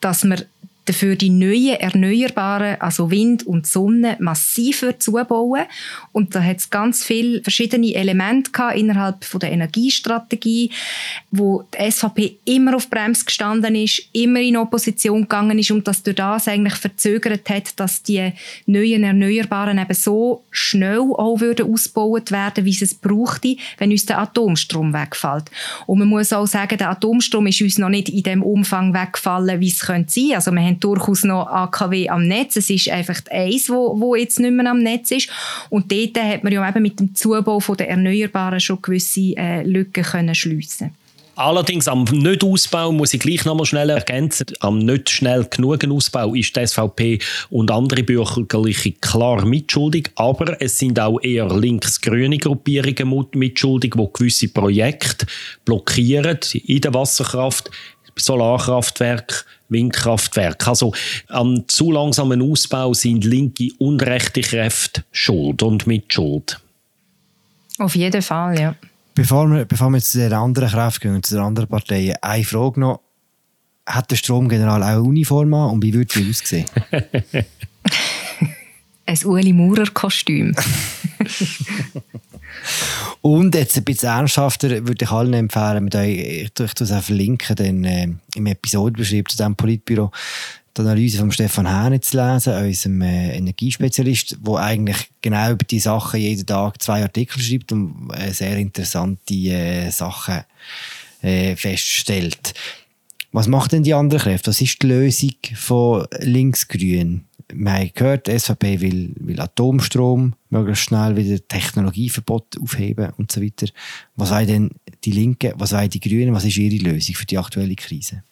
dass 0.00 0.22
man 0.24 0.44
dafür 0.90 1.14
die 1.14 1.30
neuen 1.30 1.76
Erneuerbaren, 1.76 2.80
also 2.80 3.10
Wind 3.12 3.46
und 3.46 3.66
Sonne, 3.66 4.16
massiv 4.18 4.84
zubauen. 4.98 5.62
Und 6.10 6.34
da 6.34 6.42
hat 6.42 6.58
es 6.58 6.70
ganz 6.70 7.04
viele 7.04 7.42
verschiedene 7.42 7.94
Elemente 7.94 8.50
gehabt 8.50 8.76
innerhalb 8.76 9.24
von 9.24 9.38
der 9.38 9.52
Energiestrategie, 9.52 10.70
wo 11.30 11.62
die 11.72 11.90
SVP 11.90 12.38
immer 12.44 12.74
auf 12.74 12.90
Bremse 12.90 13.24
gestanden 13.24 13.76
ist, 13.76 14.02
immer 14.12 14.40
in 14.40 14.56
Opposition 14.56 15.22
gegangen 15.22 15.58
ist 15.60 15.70
und 15.70 15.86
das 15.86 16.02
durch 16.02 16.16
das 16.16 16.48
eigentlich 16.48 16.74
verzögert 16.74 17.48
hat, 17.48 17.78
dass 17.78 18.02
die 18.02 18.32
neuen 18.66 19.04
Erneuerbaren 19.04 19.78
eben 19.78 19.94
so 19.94 20.42
schnell 20.50 20.98
auch 20.98 21.40
würden 21.40 21.72
ausgebaut 21.72 22.32
werden, 22.32 22.64
wie 22.64 22.70
es 22.70 22.82
es 22.82 22.94
brauchte, 22.94 23.56
wenn 23.78 23.92
uns 23.92 24.06
der 24.06 24.18
Atomstrom 24.18 24.92
wegfällt. 24.92 25.44
Und 25.86 26.00
man 26.00 26.08
muss 26.08 26.32
auch 26.32 26.46
sagen, 26.46 26.78
der 26.78 26.90
Atomstrom 26.90 27.46
ist 27.46 27.62
uns 27.62 27.78
noch 27.78 27.88
nicht 27.90 28.08
in 28.08 28.24
dem 28.24 28.42
Umfang 28.42 28.92
weggefallen, 28.92 29.60
wie 29.60 29.68
es 29.68 29.80
könnte 29.80 30.10
sein. 30.12 30.32
Also 30.34 30.50
wir 30.50 30.62
haben 30.62 30.79
durchaus 30.80 31.24
noch 31.24 31.46
AKW 31.46 32.08
am 32.08 32.26
Netz. 32.26 32.56
Es 32.56 32.70
ist 32.70 32.88
einfach 32.88 33.20
eins, 33.30 33.68
wo, 33.68 33.98
wo 34.00 34.14
jetzt 34.14 34.40
nicht 34.40 34.52
mehr 34.52 34.70
am 34.70 34.82
Netz 34.82 35.10
ist. 35.10 35.28
Und 35.68 35.92
dort 35.92 36.18
hat 36.18 36.44
man 36.44 36.52
ja 36.52 36.68
eben 36.68 36.82
mit 36.82 36.98
dem 36.98 37.14
Zubau 37.14 37.60
von 37.60 37.76
der 37.76 37.90
Erneuerbaren 37.90 38.60
schon 38.60 38.82
gewisse 38.82 39.36
äh, 39.36 39.62
Lücken 39.62 40.04
können 40.04 40.34
schliessen 40.34 40.92
Allerdings 41.40 41.88
am 41.88 42.04
Nicht-Ausbau 42.04 42.92
muss 42.92 43.14
ich 43.14 43.20
gleich 43.20 43.46
noch 43.46 43.54
mal 43.54 43.64
schnell 43.64 43.88
ergänzen. 43.88 44.44
Am 44.60 44.78
nicht 44.78 45.08
schnell 45.08 45.46
genug 45.48 45.82
Ausbau 45.88 46.34
ist 46.34 46.54
die 46.54 46.66
SVP 46.66 47.18
und 47.48 47.70
andere 47.70 48.02
Bürgerliche 48.02 48.92
klar 48.92 49.46
mitschuldig. 49.46 50.10
Aber 50.16 50.60
es 50.60 50.78
sind 50.78 51.00
auch 51.00 51.18
eher 51.22 51.48
links-grüne 51.48 52.36
Gruppierungen 52.36 53.26
mitschuldig, 53.32 53.94
die 53.96 54.08
gewisse 54.12 54.48
Projekte 54.48 55.24
blockieren 55.64 56.40
in 56.52 56.82
der 56.82 56.92
Wasserkraft, 56.92 57.70
Solarkraftwerk, 58.16 59.46
Windkraftwerk. 59.68 60.66
Also 60.68 60.92
am 61.28 61.66
zu 61.68 61.90
langsamen 61.92 62.42
Ausbau 62.42 62.94
sind 62.94 63.24
linke 63.24 63.68
und 63.78 64.02
rechte 64.02 64.40
Kräfte 64.40 65.04
schuld 65.12 65.62
und 65.62 65.86
mitschuld. 65.86 66.60
Auf 67.78 67.94
jeden 67.96 68.22
Fall, 68.22 68.58
ja. 68.58 68.74
Bevor 69.14 69.48
wir, 69.48 69.64
bevor 69.64 69.90
wir 69.90 70.00
zu 70.00 70.18
den 70.18 70.32
anderen 70.32 70.68
Kräften 70.68 71.12
gehen, 71.12 71.22
zu 71.22 71.34
den 71.34 71.44
anderen 71.44 71.68
Parteien, 71.68 72.16
eine 72.20 72.44
Frage 72.44 72.80
noch. 72.80 73.00
Hat 73.86 74.10
der 74.10 74.16
Stromgeneral 74.16 74.82
auch 74.82 74.86
eine 74.86 75.02
Uniform 75.02 75.52
an 75.54 75.70
und 75.70 75.82
wie 75.82 75.92
würde 75.92 76.12
die 76.14 76.30
aussehen? 76.30 76.66
ein 79.06 79.18
Ueli 79.24 79.52
Maurer-Kostüm. 79.52 80.54
und 83.20 83.54
jetzt 83.54 83.76
ein 83.76 83.84
bisschen 83.84 84.08
ernsthafter 84.08 84.68
würde 84.86 85.04
ich 85.04 85.10
allen 85.10 85.34
empfehlen, 85.34 85.84
mit 85.84 85.94
euch, 85.94 86.18
ich 86.48 86.52
das 86.54 86.92
auch 86.92 87.02
verlinken, 87.02 87.56
dann, 87.56 87.84
äh, 87.84 88.08
im 88.34 88.46
Episodenbeschrieb 88.46 89.30
zu 89.30 89.36
diesem 89.36 89.56
Politbüro, 89.56 90.10
die 90.76 90.80
Analyse 90.80 91.18
von 91.18 91.32
Stefan 91.32 91.66
Hähne 91.66 92.00
zu 92.00 92.16
lesen, 92.16 92.54
unserem 92.54 93.02
äh, 93.02 93.36
Energiespezialist, 93.36 94.38
der 94.46 94.54
eigentlich 94.54 95.10
genau 95.20 95.50
über 95.50 95.64
die 95.64 95.80
Sachen 95.80 96.20
jeden 96.20 96.46
Tag 96.46 96.80
zwei 96.80 97.02
Artikel 97.02 97.40
schreibt 97.42 97.72
und 97.72 98.10
äh, 98.14 98.32
sehr 98.32 98.56
interessante 98.56 99.34
äh, 99.34 99.90
Sachen 99.90 100.44
äh, 101.22 101.56
feststellt. 101.56 102.54
Was 103.32 103.46
macht 103.46 103.72
denn 103.72 103.82
die 103.82 103.94
anderen 103.94 104.22
Kräfte? 104.22 104.50
Was 104.50 104.60
ist 104.60 104.82
die 104.82 104.86
Lösung 104.86 105.34
von 105.54 106.06
Linksgrün? 106.18 107.24
Wir 107.52 107.72
haben 107.72 107.90
gehört, 107.94 108.26
die 108.26 108.38
SVP 108.38 108.80
will, 108.80 109.14
will 109.18 109.40
Atomstrom 109.40 110.34
möglichst 110.50 110.84
schnell 110.84 111.16
wieder 111.16 111.46
Technologieverbot 111.46 112.58
aufheben 112.60 113.12
und 113.16 113.32
so 113.32 113.42
weiter. 113.42 113.66
Was 114.16 114.30
wollen 114.30 114.46
denn 114.46 114.70
die 115.04 115.12
Linken, 115.12 115.52
was 115.56 115.72
wollen 115.72 115.90
die 115.90 116.00
Grünen, 116.00 116.34
was 116.34 116.44
ist 116.44 116.56
ihre 116.56 116.82
Lösung 116.82 117.14
für 117.14 117.26
die 117.26 117.38
aktuelle 117.38 117.74
Krise? 117.74 118.22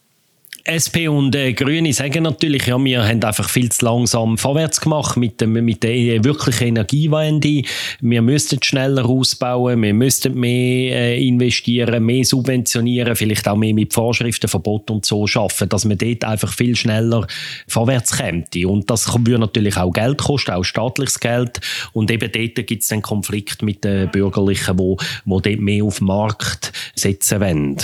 SP 0.64 1.08
und 1.08 1.34
äh, 1.34 1.52
Grüne 1.52 1.92
sagen 1.92 2.24
natürlich, 2.24 2.66
ja, 2.66 2.78
wir 2.78 3.06
haben 3.06 3.22
einfach 3.22 3.48
viel 3.48 3.70
zu 3.70 3.84
langsam 3.84 4.38
vorwärts 4.38 4.80
gemacht 4.80 5.16
mit, 5.16 5.40
dem, 5.40 5.52
mit 5.52 5.82
der 5.82 6.24
wirklichen 6.24 6.68
Energiewende. 6.68 7.62
Wir 8.00 8.22
müssten 8.22 8.62
schneller 8.62 9.06
ausbauen, 9.06 9.82
wir 9.82 9.94
müssten 9.94 10.34
mehr 10.34 10.96
äh, 10.96 11.26
investieren, 11.26 12.04
mehr 12.04 12.24
subventionieren, 12.24 13.16
vielleicht 13.16 13.48
auch 13.48 13.56
mehr 13.56 13.74
mit 13.74 13.94
Vorschriften, 13.94 14.48
Verbot 14.48 14.90
und 14.90 15.06
so 15.06 15.26
schaffen, 15.26 15.68
dass 15.68 15.84
man 15.84 15.98
dort 15.98 16.24
einfach 16.24 16.52
viel 16.52 16.76
schneller 16.76 17.26
vorwärts 17.66 18.16
kommt. 18.18 18.54
Und 18.56 18.90
das 18.90 19.12
würde 19.12 19.38
natürlich 19.38 19.76
auch 19.76 19.92
Geld 19.92 20.18
kosten, 20.18 20.52
auch 20.52 20.64
staatliches 20.64 21.20
Geld. 21.20 21.60
Und 21.92 22.10
eben 22.10 22.30
dort 22.30 22.66
gibt 22.66 22.82
es 22.82 22.92
einen 22.92 23.02
Konflikt 23.02 23.62
mit 23.62 23.84
den 23.84 24.10
Bürgerlichen, 24.10 24.78
wo, 24.78 24.96
wo 25.24 25.40
dort 25.40 25.60
mehr 25.60 25.84
auf 25.84 25.98
den 25.98 26.06
Markt 26.06 26.72
setzen 26.94 27.40
wollen. 27.40 27.76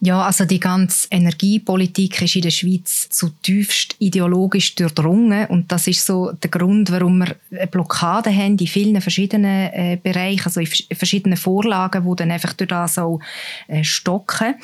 Ja, 0.00 0.22
also 0.22 0.44
die 0.44 0.60
ganze 0.60 1.08
Energiepolitik 1.10 2.22
ist 2.22 2.36
in 2.36 2.42
der 2.42 2.50
Schweiz 2.50 3.08
zutiefst 3.10 3.96
ideologisch 3.98 4.76
durchdrungen 4.76 5.46
und 5.46 5.72
das 5.72 5.88
ist 5.88 6.06
so 6.06 6.30
der 6.30 6.50
Grund, 6.50 6.92
warum 6.92 7.18
wir 7.18 7.34
eine 7.50 7.66
Blockade 7.66 8.30
haben 8.30 8.58
in 8.58 8.66
vielen 8.68 9.00
verschiedenen 9.00 9.72
äh, 9.72 9.98
Bereichen, 10.00 10.44
also 10.44 10.60
in 10.60 10.68
verschiedenen 10.96 11.36
Vorlagen, 11.36 12.04
wo 12.04 12.14
dann 12.14 12.30
einfach 12.30 12.52
durch 12.52 12.68
das 12.68 12.96
auch 12.96 13.18
äh, 13.66 13.82
stocken. 13.82 14.54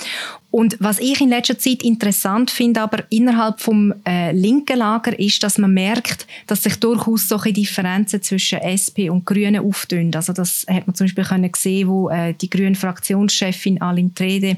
Und 0.55 0.77
was 0.79 1.01
ich 1.01 1.21
in 1.21 1.31
letzter 1.31 1.59
Zeit 1.59 1.83
interessant 1.83 2.49
finde, 2.49 2.81
aber 2.81 3.03
innerhalb 3.11 3.61
vom 3.61 3.93
äh, 4.07 4.31
linken 4.31 4.79
Lager, 4.79 5.19
ist, 5.19 5.43
dass 5.43 5.59
man 5.59 5.75
merkt, 5.75 6.29
dass 6.47 6.63
sich 6.63 6.77
durchaus 6.77 7.27
solche 7.27 7.53
Differenzen 7.53 8.23
zwischen 8.23 8.61
SP 8.63 9.11
und 9.11 9.27
Grünen 9.27 9.67
auftun. 9.67 10.13
Also 10.15 10.33
das 10.33 10.65
hat 10.71 10.87
man 10.87 10.95
zum 10.95 11.07
Beispiel 11.07 11.25
können 11.25 11.51
sehen, 11.57 11.89
wo 11.89 12.09
äh, 12.09 12.35
die 12.35 12.49
grüne 12.49 12.77
Fraktionschefin 12.77 13.83
Aline 13.83 14.15
Trede 14.15 14.57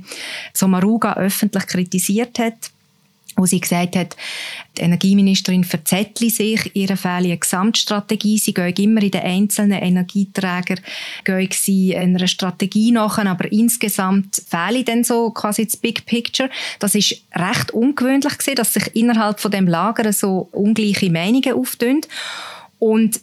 Sommaruga 0.52 1.14
öffentlich 1.14 1.66
kritisiert 1.66 2.38
hat 2.40 2.72
wo 3.36 3.46
sie 3.46 3.60
gesagt 3.60 3.96
hat, 3.96 4.16
die 4.76 4.82
Energieministerin 4.82 5.64
verzettle 5.64 6.30
sich, 6.30 6.74
ihre 6.74 6.96
fehle 6.96 7.14
eine 7.28 7.38
Gesamtstrategie, 7.38 8.38
sie 8.38 8.54
gehen 8.54 8.74
immer 8.76 9.02
in 9.02 9.10
den 9.10 9.22
einzelnen 9.22 9.82
Energieträger, 9.82 10.76
gehen 11.24 11.48
sie 11.52 11.96
einer 11.96 12.26
Strategie 12.26 12.92
nach, 12.92 13.18
aber 13.18 13.50
insgesamt 13.52 14.42
fehle 14.48 14.84
dann 14.84 15.04
so 15.04 15.30
quasi 15.30 15.66
das 15.66 15.76
Big 15.76 16.06
Picture. 16.06 16.50
Das 16.78 16.94
ist 16.94 17.22
recht 17.34 17.70
ungewöhnlich 17.72 18.38
gewesen, 18.38 18.56
dass 18.56 18.74
sich 18.74 18.94
innerhalb 18.94 19.40
von 19.40 19.50
dem 19.50 19.66
Lager 19.66 20.12
so 20.12 20.48
ungleiche 20.52 21.10
Meinungen 21.10 21.52
auftun. 21.52 22.00
Und 22.78 23.20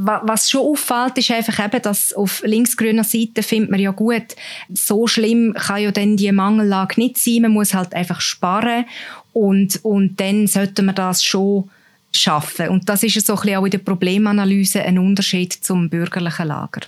was 0.00 0.50
schon 0.50 0.60
auffällt, 0.60 1.18
ist 1.18 1.30
einfach 1.30 1.64
eben, 1.64 1.82
dass 1.82 2.12
auf 2.12 2.42
linksgrüner 2.44 3.04
Seite 3.04 3.42
findet 3.42 3.70
man 3.70 3.80
ja 3.80 3.90
gut, 3.90 4.36
so 4.72 5.06
schlimm 5.06 5.54
kann 5.54 5.82
ja 5.82 5.90
dann 5.90 6.16
die 6.16 6.30
Mangellage 6.30 7.00
nicht 7.00 7.18
sein. 7.18 7.42
Man 7.42 7.52
muss 7.52 7.74
halt 7.74 7.94
einfach 7.94 8.20
sparen 8.20 8.84
und, 9.32 9.84
und 9.84 10.20
dann 10.20 10.46
sollte 10.46 10.82
man 10.82 10.94
das 10.94 11.24
schon 11.24 11.70
schaffen. 12.12 12.68
Und 12.68 12.88
das 12.88 13.02
ist 13.02 13.26
so 13.26 13.34
ein 13.34 13.40
bisschen 13.40 13.56
auch 13.56 13.64
in 13.64 13.70
der 13.70 13.78
Problemanalyse 13.78 14.82
ein 14.82 14.98
Unterschied 14.98 15.52
zum 15.52 15.90
bürgerlichen 15.90 16.48
Lager. 16.48 16.82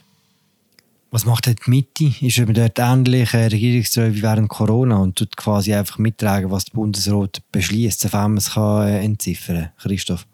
Was 1.11 1.27
macht 1.27 1.47
die 1.47 1.57
Mitte? 1.67 2.13
Ist 2.25 2.39
man 2.39 2.55
dort 2.55 2.79
ähnlich 2.79 3.35
äh, 3.35 3.47
regierungstreu 3.47 4.15
wie 4.15 4.23
während 4.23 4.49
Corona 4.49 4.99
und 4.99 5.17
tut 5.17 5.37
quasi 5.37 5.75
einfach 5.75 5.99
mittragen, 5.99 6.53
was 6.53 6.67
der 6.67 6.75
Bundesrat 6.75 7.43
beschließt, 7.51 8.01
sofern 8.01 8.33
man 8.33 8.39
es 8.39 8.53
kann, 8.53 8.87
äh, 8.87 9.01
entziffern 9.01 9.57
kann? 9.57 9.71
Christoph? 9.79 10.25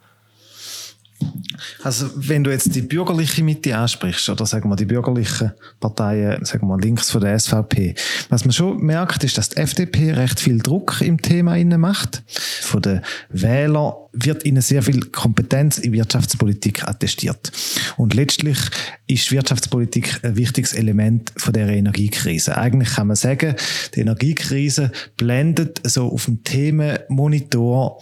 Also, 1.83 2.11
wenn 2.17 2.45
du 2.45 2.51
jetzt 2.51 2.75
die 2.75 2.83
bürgerliche 2.83 3.43
Mitte 3.43 3.77
ansprichst, 3.77 4.29
oder 4.29 4.45
sagen 4.47 4.69
wir 4.69 4.77
die 4.77 4.85
bürgerlichen 4.85 5.53
Parteien, 5.81 6.45
sagen 6.45 6.67
wir 6.67 6.79
links 6.79 7.11
von 7.11 7.21
der 7.21 7.39
SVP, 7.39 7.95
was 8.29 8.45
man 8.45 8.53
schon 8.53 8.79
merkt, 8.79 9.25
ist, 9.25 9.39
dass 9.39 9.51
die 9.51 9.59
FDP 9.59 10.13
recht 10.13 10.41
viel 10.41 10.59
Druck 10.59 11.01
im 11.01 11.21
Thema 11.23 11.57
inne 11.57 11.79
macht. 11.79 12.23
Von 12.27 12.83
den 12.83 13.03
Wählern 13.31 13.95
wird 14.13 14.45
ihnen 14.45 14.63
sehr 14.63 14.83
viel 14.83 15.01
Kompetenz 15.07 15.79
in 15.79 15.93
Wirtschaftspolitik 15.93 16.85
attestiert. 16.85 17.53
Und 17.97 18.15
letztlich 18.15 18.59
ist 19.07 19.31
Wirtschaftspolitik 19.31 20.21
ein 20.25 20.37
wichtiges 20.37 20.73
Element 20.73 21.33
von 21.37 21.53
der 21.53 21.69
Energiekrise. 21.69 22.57
Eigentlich 22.57 22.95
kann 22.95 23.07
man 23.07 23.17
sagen, 23.17 23.55
die 23.95 24.01
Energiekrise 24.01 24.91
blendet 25.17 25.81
so 25.85 26.13
auf 26.13 26.25
dem 26.25 26.43
Themenmonitor 26.45 28.01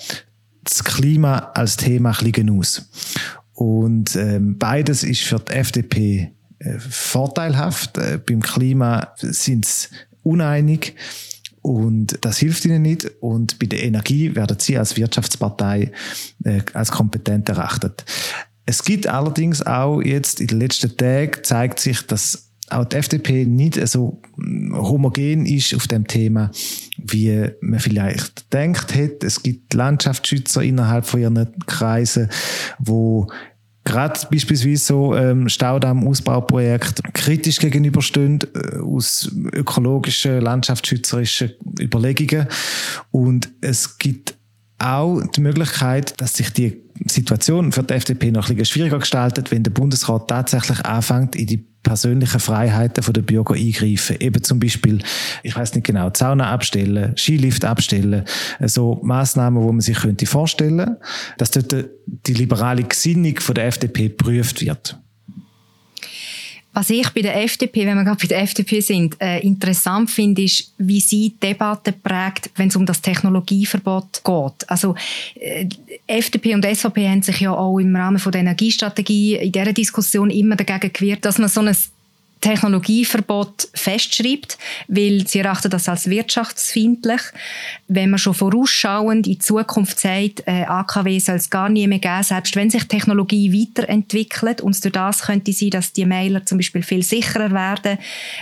das 0.64 0.85
Klima 0.85 1.50
als 1.55 1.77
Thema 1.77 2.11
ein 2.18 2.33
bisschen. 2.33 2.85
Und 3.55 4.16
ähm, 4.16 4.59
beides 4.59 5.05
ist 5.05 5.22
für 5.22 5.38
die 5.38 5.53
FDP 5.53 6.33
äh, 6.59 6.79
vorteilhaft. 6.79 7.98
Äh, 7.98 8.18
beim 8.24 8.40
Klima 8.40 9.12
sind 9.16 9.64
sie 9.66 9.88
uneinig 10.22 10.94
und 11.62 12.18
das 12.22 12.38
hilft 12.38 12.64
ihnen 12.64 12.83
nicht. 12.83 13.11
Und 13.20 13.59
bei 13.59 13.66
der 13.66 13.85
Energie 13.85 14.35
werden 14.35 14.59
sie 14.59 14.77
als 14.77 14.96
Wirtschaftspartei 14.96 15.92
äh, 16.44 16.61
als 16.72 16.90
kompetent 16.90 17.48
erachtet. 17.48 18.05
Es 18.66 18.83
gibt 18.83 19.07
allerdings 19.07 19.62
auch 19.62 20.00
jetzt 20.00 20.40
in 20.40 20.48
den 20.48 20.59
letzten 20.59 20.96
Tagen 20.96 21.42
zeigt 21.42 21.81
sich, 21.81 22.03
dass 22.07 22.50
auch 22.70 22.85
die 22.85 22.96
FDP 22.96 23.44
nicht 23.44 23.74
so 23.88 24.20
homogen 24.72 25.46
ist 25.46 25.74
auf 25.74 25.87
dem 25.87 26.07
Thema, 26.07 26.50
wie 26.96 27.48
man 27.61 27.81
vielleicht 27.81 28.53
denkt 28.53 28.94
hätte. 28.94 29.27
Es 29.27 29.42
gibt 29.42 29.74
Landschaftsschützer 29.74 30.62
innerhalb 30.62 31.07
von 31.07 31.20
ihren 31.20 31.55
Kreisen, 31.66 32.31
wo 32.79 33.29
gerade 33.85 34.18
beispielsweise 34.31 34.85
so 34.85 35.14
ähm, 35.14 35.48
Staudamm-Ausbauprojekt 35.48 37.03
kritisch 37.12 37.59
gegenüberstehen 37.59 38.40
äh, 38.55 38.79
aus 38.79 39.31
ökologischen, 39.53 40.40
landschaftsschützerischen 40.40 41.53
Überlegungen. 41.79 42.48
Und 43.11 43.50
es 43.61 43.98
gibt 43.98 44.37
auch 44.85 45.23
die 45.35 45.40
Möglichkeit, 45.40 46.20
dass 46.20 46.35
sich 46.35 46.53
die 46.53 46.83
Situation 47.07 47.73
für 47.73 47.83
die 47.83 47.94
FDP 47.94 48.31
noch 48.31 48.49
ein 48.49 48.57
bisschen 48.57 48.73
schwieriger 48.75 48.99
gestaltet, 48.99 49.51
wenn 49.51 49.62
der 49.62 49.70
Bundesrat 49.70 50.29
tatsächlich 50.29 50.85
anfängt, 50.85 51.35
in 51.37 51.47
die 51.47 51.64
persönlichen 51.83 52.40
Freiheiten 52.40 53.12
der 53.12 53.23
Bürger 53.23 53.55
eingreifen. 53.55 54.16
Eben 54.20 54.42
zum 54.42 54.59
Beispiel, 54.59 55.01
ich 55.42 55.55
weiß 55.55 55.75
nicht 55.75 55.87
genau, 55.87 56.11
Sauna 56.14 56.51
abstellen, 56.51 57.16
Skilift 57.16 57.64
abstellen, 57.64 58.25
so 58.61 59.01
Maßnahmen, 59.03 59.62
wo 59.62 59.70
man 59.70 59.81
sich 59.81 59.99
könnte 59.99 60.27
vorstellen, 60.27 60.97
dass 61.38 61.51
dort 61.51 61.87
die 62.07 62.35
liberale 62.35 62.85
Gesinnung 62.85 63.38
von 63.38 63.55
der 63.55 63.66
FDP 63.66 64.09
geprüft 64.09 64.64
wird. 64.64 64.99
Was 66.74 66.90
ich 66.90 67.08
bei 67.10 67.22
der 67.22 67.40
FDP, 67.42 67.87
wenn 67.87 67.96
wir 67.96 68.04
gerade 68.04 68.20
bei 68.20 68.26
der 68.26 68.42
FDP 68.42 68.80
sind, 68.80 69.16
äh, 69.20 69.38
interessant 69.40 70.10
finde, 70.10 70.42
ist, 70.42 70.74
wie 70.76 71.00
sie 71.00 71.34
Debatte 71.40 71.92
prägt, 71.92 72.50
wenn 72.56 72.68
es 72.68 72.76
um 72.76 72.84
das 72.84 73.00
Technologieverbot 73.00 74.22
geht. 74.24 74.68
Also 74.68 74.96
äh, 75.37 75.68
FDP 76.08 76.54
und 76.54 76.64
SVP 76.64 77.08
haben 77.08 77.22
sich 77.22 77.40
ja 77.40 77.52
auch 77.52 77.78
im 77.78 77.94
Rahmen 77.94 78.18
von 78.18 78.32
der 78.32 78.40
Energiestrategie 78.40 79.37
in 79.37 79.52
dieser 79.52 79.72
Diskussion 79.72 80.30
immer 80.30 80.56
dagegen 80.56 80.92
gewehrt, 80.92 81.24
dass 81.24 81.38
man 81.38 81.48
so 81.48 81.60
ein 81.60 81.76
Technologieverbot 82.44 83.68
festschreibt, 83.72 84.59
weil 84.87 85.26
sie 85.26 85.38
erachten 85.38 85.70
das 85.70 85.88
als 85.88 86.11
wirtschaftsfeindlich. 86.11 87.22
Wenn 87.88 88.11
man 88.11 88.18
schon 88.18 88.35
vorausschauend 88.35 89.26
in 89.26 89.40
Zukunft 89.40 89.98
sagt, 89.98 90.42
äh, 90.46 90.64
AKW 90.64 91.18
soll 91.20 91.37
es 91.37 91.48
gar 91.48 91.70
nie 91.70 91.87
mehr 91.87 92.00
geben, 92.00 92.22
selbst 92.22 92.54
wenn 92.54 92.68
sich 92.68 92.85
Technologie 92.85 93.50
weiterentwickelt 93.50 94.61
und 94.61 94.85
durch 94.85 94.92
das 94.92 95.22
könnte 95.22 95.54
sein, 95.54 95.70
dass 95.70 95.94
die 95.94 96.04
Mailer 96.04 96.44
zum 96.44 96.59
Beispiel 96.59 96.83
viel 96.83 97.02
sicherer 97.02 97.50
werden, 97.50 97.96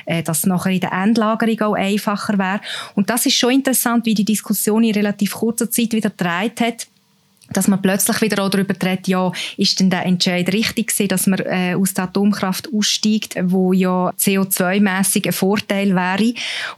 äh, 0.06 0.24
dass 0.24 0.46
nachher 0.46 0.72
in 0.72 0.80
der 0.80 0.92
Endlagerung 0.92 1.60
auch 1.60 1.74
einfacher 1.74 2.36
wäre. 2.38 2.60
Und 2.96 3.08
das 3.08 3.26
ist 3.26 3.36
schon 3.36 3.52
interessant, 3.52 4.04
wie 4.04 4.14
die 4.14 4.24
Diskussion 4.24 4.82
in 4.82 4.94
relativ 4.94 5.34
kurzer 5.34 5.70
Zeit 5.70 5.92
wieder 5.92 6.10
gedreht 6.10 6.60
hat 6.60 6.88
dass 7.50 7.68
man 7.68 7.82
plötzlich 7.82 8.20
wieder 8.20 8.42
auch 8.42 8.50
darüber 8.50 8.74
redet, 8.82 9.08
ja, 9.08 9.30
ist 9.56 9.80
denn 9.80 9.90
der 9.90 10.06
Entscheid 10.06 10.52
richtig 10.52 10.88
gewesen, 10.88 11.08
dass 11.08 11.26
man 11.26 11.40
äh, 11.40 11.74
aus 11.74 11.94
der 11.94 12.04
Atomkraft 12.04 12.68
aussteigt, 12.72 13.36
wo 13.42 13.72
ja 13.72 14.10
CO2-mässig 14.18 15.26
ein 15.26 15.32
Vorteil 15.32 15.94
wäre? 15.94 16.34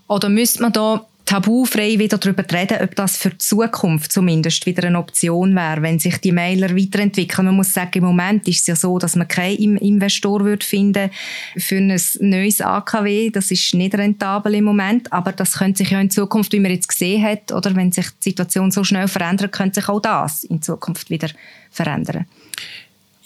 Oder 0.08 0.28
müsste 0.28 0.62
man 0.62 0.72
da 0.72 1.06
tabufrei 1.24 1.98
wieder 1.98 2.18
darüber 2.18 2.44
reden, 2.52 2.78
ob 2.82 2.94
das 2.96 3.16
für 3.16 3.30
die 3.30 3.38
Zukunft 3.38 4.12
zumindest 4.12 4.66
wieder 4.66 4.86
eine 4.86 4.98
Option 4.98 5.54
wäre, 5.54 5.82
wenn 5.82 5.98
sich 5.98 6.18
die 6.18 6.32
Mailer 6.32 6.76
weiterentwickeln. 6.76 7.46
Man 7.46 7.56
muss 7.56 7.72
sagen, 7.72 7.98
im 7.98 8.04
Moment 8.04 8.46
ist 8.46 8.60
es 8.60 8.66
ja 8.66 8.76
so, 8.76 8.98
dass 8.98 9.16
man 9.16 9.28
keinen 9.28 9.78
Investor 9.78 10.44
würde 10.44 10.64
finden 10.64 11.10
für 11.56 11.76
ein 11.76 12.00
neues 12.20 12.60
AKW. 12.60 13.30
Das 13.30 13.50
ist 13.50 13.74
nicht 13.74 13.94
rentabel 13.94 14.54
im 14.54 14.64
Moment, 14.64 15.12
aber 15.12 15.32
das 15.32 15.58
könnte 15.58 15.78
sich 15.78 15.90
ja 15.90 16.00
in 16.00 16.10
Zukunft, 16.10 16.52
wie 16.52 16.60
man 16.60 16.72
jetzt 16.72 16.88
gesehen 16.88 17.22
hat, 17.22 17.52
oder 17.52 17.74
wenn 17.74 17.90
sich 17.90 18.06
die 18.22 18.30
Situation 18.30 18.70
so 18.70 18.84
schnell 18.84 19.08
verändert, 19.08 19.52
könnte 19.52 19.80
sich 19.80 19.88
auch 19.88 20.00
das 20.00 20.44
in 20.44 20.60
Zukunft 20.60 21.08
wieder 21.10 21.28
verändern. 21.70 22.26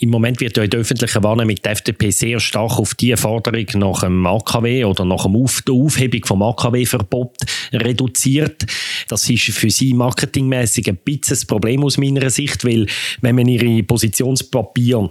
Im 0.00 0.10
Moment 0.10 0.40
wird 0.40 0.56
ja 0.56 0.62
in 0.62 0.70
der 0.70 0.80
öffentlichen 0.80 1.24
Wahrnehmung 1.24 1.56
die 1.56 1.68
FDP 1.68 2.10
sehr 2.10 2.38
stark 2.38 2.78
auf 2.78 2.94
die 2.94 3.16
Forderung 3.16 3.66
nach 3.74 4.00
dem 4.00 4.24
AKW 4.26 4.84
oder 4.84 5.04
nach 5.04 5.24
dem 5.24 5.34
auf 5.34 5.60
der 5.62 5.74
Aufhebung 5.74 6.24
vom 6.24 6.42
AKW-Verbot 6.42 7.36
reduziert. 7.72 8.64
Das 9.08 9.28
ist 9.28 9.44
für 9.44 9.70
sie 9.70 9.94
marketingmäßig 9.94 10.88
ein 10.88 10.98
bisschen 10.98 11.38
ein 11.38 11.46
Problem 11.48 11.84
aus 11.84 11.98
meiner 11.98 12.30
Sicht, 12.30 12.64
weil 12.64 12.86
wenn 13.22 13.34
man 13.34 13.48
ihre 13.48 13.82
Positionspapier 13.82 15.10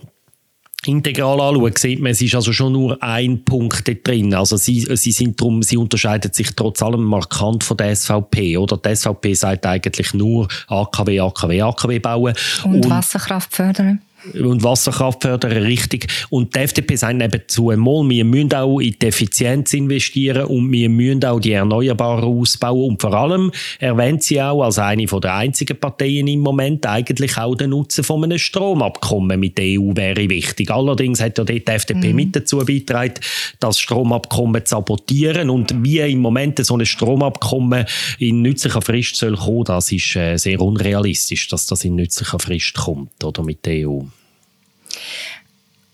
integral 0.86 1.42
anschaut, 1.42 1.78
sieht 1.80 2.00
man, 2.00 2.14
es 2.14 2.22
ist 2.22 2.36
also 2.36 2.54
schon 2.54 2.72
nur 2.72 3.02
ein 3.04 3.44
Punkt 3.44 4.08
drin. 4.08 4.34
Also 4.34 4.56
sie, 4.56 4.88
sie 4.96 5.12
sind 5.12 5.40
drum, 5.42 5.64
sie 5.64 5.76
unterscheiden 5.76 6.32
sich 6.32 6.56
trotz 6.56 6.82
allem 6.82 7.04
markant 7.04 7.66
von 7.66 7.76
der 7.76 7.94
SVP, 7.94 8.56
oder? 8.58 8.78
Die 8.78 8.96
SVP 8.96 9.34
sagt 9.34 9.66
eigentlich 9.66 10.14
nur 10.14 10.48
AKW, 10.68 11.20
AKW, 11.20 11.62
AKW 11.62 12.00
bauen. 12.00 12.34
Und, 12.64 12.86
und 12.86 12.90
Wasserkraft 12.90 13.54
fördern 13.54 14.02
und 14.34 14.64
Wasserkraft 14.64 15.22
fördern, 15.22 15.52
richtig. 15.52 16.08
Und 16.30 16.56
die 16.56 16.60
FDP 16.60 16.96
sagt 16.96 17.22
eben 17.22 17.42
zu, 17.48 17.72
mal, 17.76 18.10
wir 18.10 18.26
müssen 18.26 18.54
auch 18.54 18.80
in 18.80 18.96
die 19.00 19.08
Effizienz 19.08 19.74
investieren 19.74 20.46
und 20.46 20.72
wir 20.72 20.90
müssen 20.90 21.24
auch 21.26 21.40
die 21.40 21.52
Erneuerbaren 21.52 22.24
ausbauen. 22.24 22.92
Und 22.92 23.02
vor 23.02 23.14
allem 23.14 23.52
erwähnt 23.80 24.24
sie 24.24 24.42
auch 24.42 24.64
als 24.64 24.80
eine 24.80 25.06
der 25.06 25.36
einzigen 25.36 25.80
Parteien 25.80 26.28
im 26.28 26.42
Moment 26.42 26.86
eigentlich 26.86 27.38
auch 27.38 27.56
den 27.56 27.72
Nutzen 27.72 28.04
von 28.04 28.24
einem 28.24 28.38
Stromabkommen 28.38 29.40
mit 29.40 29.58
der 29.58 29.80
EU 29.80 29.96
wäre 29.96 30.30
wichtig. 30.30 30.70
Allerdings 30.72 31.22
hat 31.22 31.38
ja 31.38 31.44
dort 31.44 31.68
die 31.68 31.72
FDP 31.72 32.10
mhm. 32.10 32.16
mit 32.16 32.36
dazu 32.36 32.58
beigetragen, 32.58 33.16
das 33.60 33.80
Stromabkommen 33.80 34.66
zu 34.66 34.72
sabotieren. 34.72 35.50
Und 35.50 35.84
wie 35.84 36.00
im 36.00 36.20
Moment 36.20 36.64
so 36.66 36.76
ein 36.76 36.86
Stromabkommen 36.86 37.86
in 38.20 38.42
nützlicher 38.42 38.82
Frist 38.82 39.16
soll 39.16 39.36
kommen, 39.36 39.64
das 39.66 39.92
ist 39.92 40.16
äh, 40.16 40.38
sehr 40.38 40.60
unrealistisch, 40.60 41.48
dass 41.48 41.68
das 41.68 41.86
in 41.86 41.96
nützlicher 41.96 42.40
Frist 42.40 42.76
kommt 42.76 43.24
oder 43.24 43.44
mit 43.44 43.66
der 43.66 43.88
EU. 43.88 44.02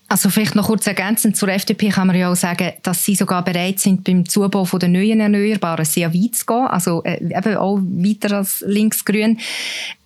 Also 0.06 0.28
vielleicht 0.28 0.54
noch 0.54 0.66
kurz 0.66 0.86
ergänzend 0.86 1.36
zur 1.36 1.48
FDP 1.48 1.88
kann 1.88 2.06
man 2.06 2.16
ja 2.16 2.30
auch 2.30 2.36
sagen, 2.36 2.72
dass 2.82 3.04
sie 3.04 3.14
sogar 3.14 3.42
bereit 3.42 3.80
sind, 3.80 4.04
beim 4.04 4.28
Zubau 4.28 4.64
von 4.64 4.78
den 4.78 4.92
neuen 4.92 5.18
Erneuerbaren 5.18 5.84
sehr 5.84 6.12
weit 6.12 6.34
zu 6.34 6.46
gehen, 6.46 6.66
also 6.66 7.02
äh, 7.04 7.16
eben 7.20 7.56
auch 7.56 7.78
weiter 7.78 8.36
als 8.36 8.62
linksgrün, 8.66 9.40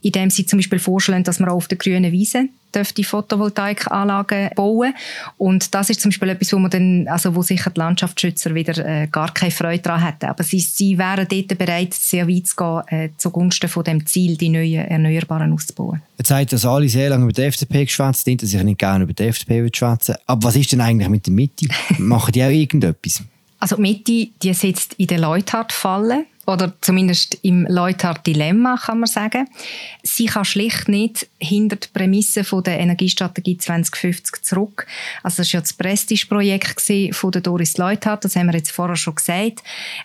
indem 0.01 0.31
sie 0.31 0.47
zum 0.47 0.61
Beispiel 0.61 0.79
vorschlagen, 0.79 1.25
dass 1.25 1.41
man 1.41 1.49
auch 1.49 1.57
auf 1.57 1.69
der 1.69 1.79
grünen 1.79 2.13
Wiese 2.13 2.49
dürfte 2.75 3.05
Photovoltaikanlagen 3.05 4.51
bauen 4.55 4.95
und 5.37 5.75
das 5.75 5.91
ist 5.91 6.01
zum 6.01 6.11
Beispiel 6.11 6.31
etwas, 6.31 6.53
wo 6.53 6.59
man 6.59 6.71
dann, 6.71 7.09
also 7.09 7.35
wo 7.35 7.43
sicher 7.43 7.71
die 7.71 7.79
Landschaftsschützer 7.79 8.55
wieder 8.55 8.85
äh, 8.85 9.07
gar 9.07 9.33
keine 9.33 9.51
Freude 9.51 9.83
daran 9.83 10.05
hätten. 10.05 10.27
Aber 10.27 10.43
sie, 10.43 10.61
sie 10.61 10.99
wären 10.99 11.27
dort 11.29 11.59
bereit, 11.59 11.95
sehr 11.95 12.29
weit 12.29 12.47
zu 12.47 12.57
gehen, 12.57 12.83
äh, 12.89 13.09
zugunsten 13.17 13.69
von 13.69 13.85
dem 13.85 14.07
Ziel, 14.07 14.37
die 14.37 14.49
neuen 14.49 14.85
Erneuerbaren 14.87 15.53
auszubauen. 15.53 16.03
Jetzt 16.19 16.29
sagt 16.29 16.53
dass 16.53 16.65
alle 16.65 16.89
sehr 16.89 17.11
lange 17.11 17.25
über 17.25 17.33
die 17.33 17.43
FDP 17.43 17.85
geschwätzt 17.85 18.25
sind, 18.25 18.43
dass 18.43 18.53
ich 18.53 18.63
nicht 18.63 18.79
gerne 18.79 19.05
über 19.05 19.13
die 19.13 19.25
FDP 19.25 19.69
schwätzen 19.75 20.17
Aber 20.27 20.49
was 20.49 20.57
ist 20.57 20.73
denn 20.73 20.81
eigentlich 20.81 21.09
mit 21.09 21.27
der 21.27 21.33
Mitte? 21.33 21.67
Machen 21.99 22.33
die 22.33 22.43
auch 22.43 22.49
irgendetwas? 22.49 23.23
Also 23.61 23.77
die 23.77 23.83
Mitte, 23.83 24.29
die 24.43 24.55
sitzt 24.55 24.95
in 24.95 25.09
der 25.09 25.19
Leuthard-Falle 25.19 26.25
oder 26.49 26.73
zumindest 26.81 27.39
im 27.43 27.67
Leuthard-Dilemma, 27.69 28.79
kann 28.79 29.01
man 29.01 29.07
sagen. 29.07 29.47
Sie 30.03 30.25
kann 30.25 30.47
schlicht 30.47 30.89
nicht 30.89 31.29
hinter 31.39 31.77
die 31.77 31.89
Prämisse 31.93 32.43
der 32.63 32.81
Energiestrategie 32.81 33.59
2050 33.59 34.43
zurück. 34.43 34.87
Also 35.23 35.43
das 35.43 35.53
war 35.53 35.59
ja 35.59 35.61
das 35.61 35.75
Prestige-Projekt 35.75 36.91
von 37.15 37.33
der 37.33 37.43
Doris 37.43 37.77
Leuthard, 37.77 38.25
das 38.25 38.35
haben 38.35 38.47
wir 38.47 38.55
jetzt 38.55 38.71
vorher 38.71 38.97
schon 38.97 39.17
gesagt. 39.17 39.63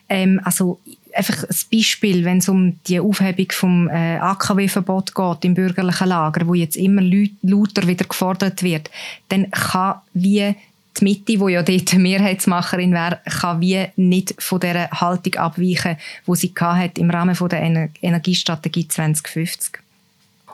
Ähm, 0.09 0.41
also 0.43 0.81
einfach 1.13 1.43
ein 1.43 1.55
Beispiel, 1.71 2.25
wenn 2.25 2.39
es 2.39 2.49
um 2.49 2.77
die 2.87 2.99
Aufhebung 2.99 3.47
vom 3.51 3.87
äh, 3.87 4.17
AKW-Verbot 4.17 5.15
geht 5.15 5.45
im 5.45 5.53
bürgerlichen 5.53 6.09
Lager, 6.09 6.45
wo 6.45 6.55
jetzt 6.55 6.75
immer 6.75 7.01
lauter 7.41 7.87
wieder 7.87 8.05
gefordert 8.05 8.63
wird, 8.63 8.91
dann 9.29 9.49
kann 9.51 10.01
wie 10.13 10.55
die 10.99 11.03
Mitte, 11.03 11.37
die 11.37 11.51
ja 11.51 11.63
dort 11.63 11.93
Mehrheitsmacherin 11.93 12.93
wäre, 12.93 13.19
kann 13.25 13.61
wie 13.61 13.85
nicht 13.95 14.35
von 14.39 14.59
der 14.59 14.89
Haltung 14.91 15.35
abweichen, 15.35 15.97
die 16.27 16.35
sie 16.35 16.53
hat 16.59 16.97
im 16.97 17.09
Rahmen 17.09 17.35
der 17.49 17.89
Energiestrategie 18.01 18.87
2050. 18.87 19.83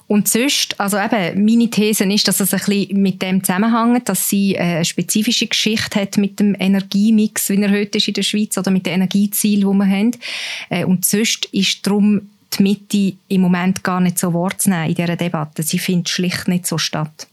Und 0.09 0.27
sonst, 0.27 0.79
also 0.79 0.97
eben, 0.97 1.45
meine 1.45 1.69
These 1.69 2.05
ist, 2.05 2.27
dass 2.27 2.39
es 2.39 2.51
ein 2.51 2.59
bisschen 2.65 2.99
mit 2.99 3.21
dem 3.21 3.43
zusammenhängt, 3.43 4.09
dass 4.09 4.27
sie 4.27 4.55
äh, 4.55 4.59
eine 4.59 4.85
spezifische 4.85 5.45
Geschichte 5.45 6.01
hat 6.01 6.17
mit 6.17 6.39
dem 6.39 6.55
Energiemix, 6.59 7.49
wie 7.49 7.61
er 7.61 7.69
heute 7.69 7.99
ist 7.99 8.07
in 8.07 8.15
der 8.15 8.23
Schweiz, 8.23 8.57
oder 8.57 8.71
mit 8.71 8.87
den 8.87 8.93
Energiezielen, 8.93 9.71
die 9.71 9.77
wir 9.77 9.85
haben. 9.85 10.11
Äh, 10.69 10.85
und 10.85 11.05
sonst 11.05 11.45
ist 11.51 11.85
darum 11.85 12.21
die 12.57 12.63
Mitte 12.63 13.17
im 13.27 13.41
Moment 13.41 13.83
gar 13.83 14.01
nicht 14.01 14.17
so 14.17 14.33
wahrzunehmen 14.33 14.89
in 14.89 14.95
dieser 14.95 15.15
Debatte. 15.15 15.61
Sie 15.61 15.77
findet 15.77 16.09
schlicht 16.09 16.47
nicht 16.47 16.65
so 16.65 16.79
statt. 16.79 17.27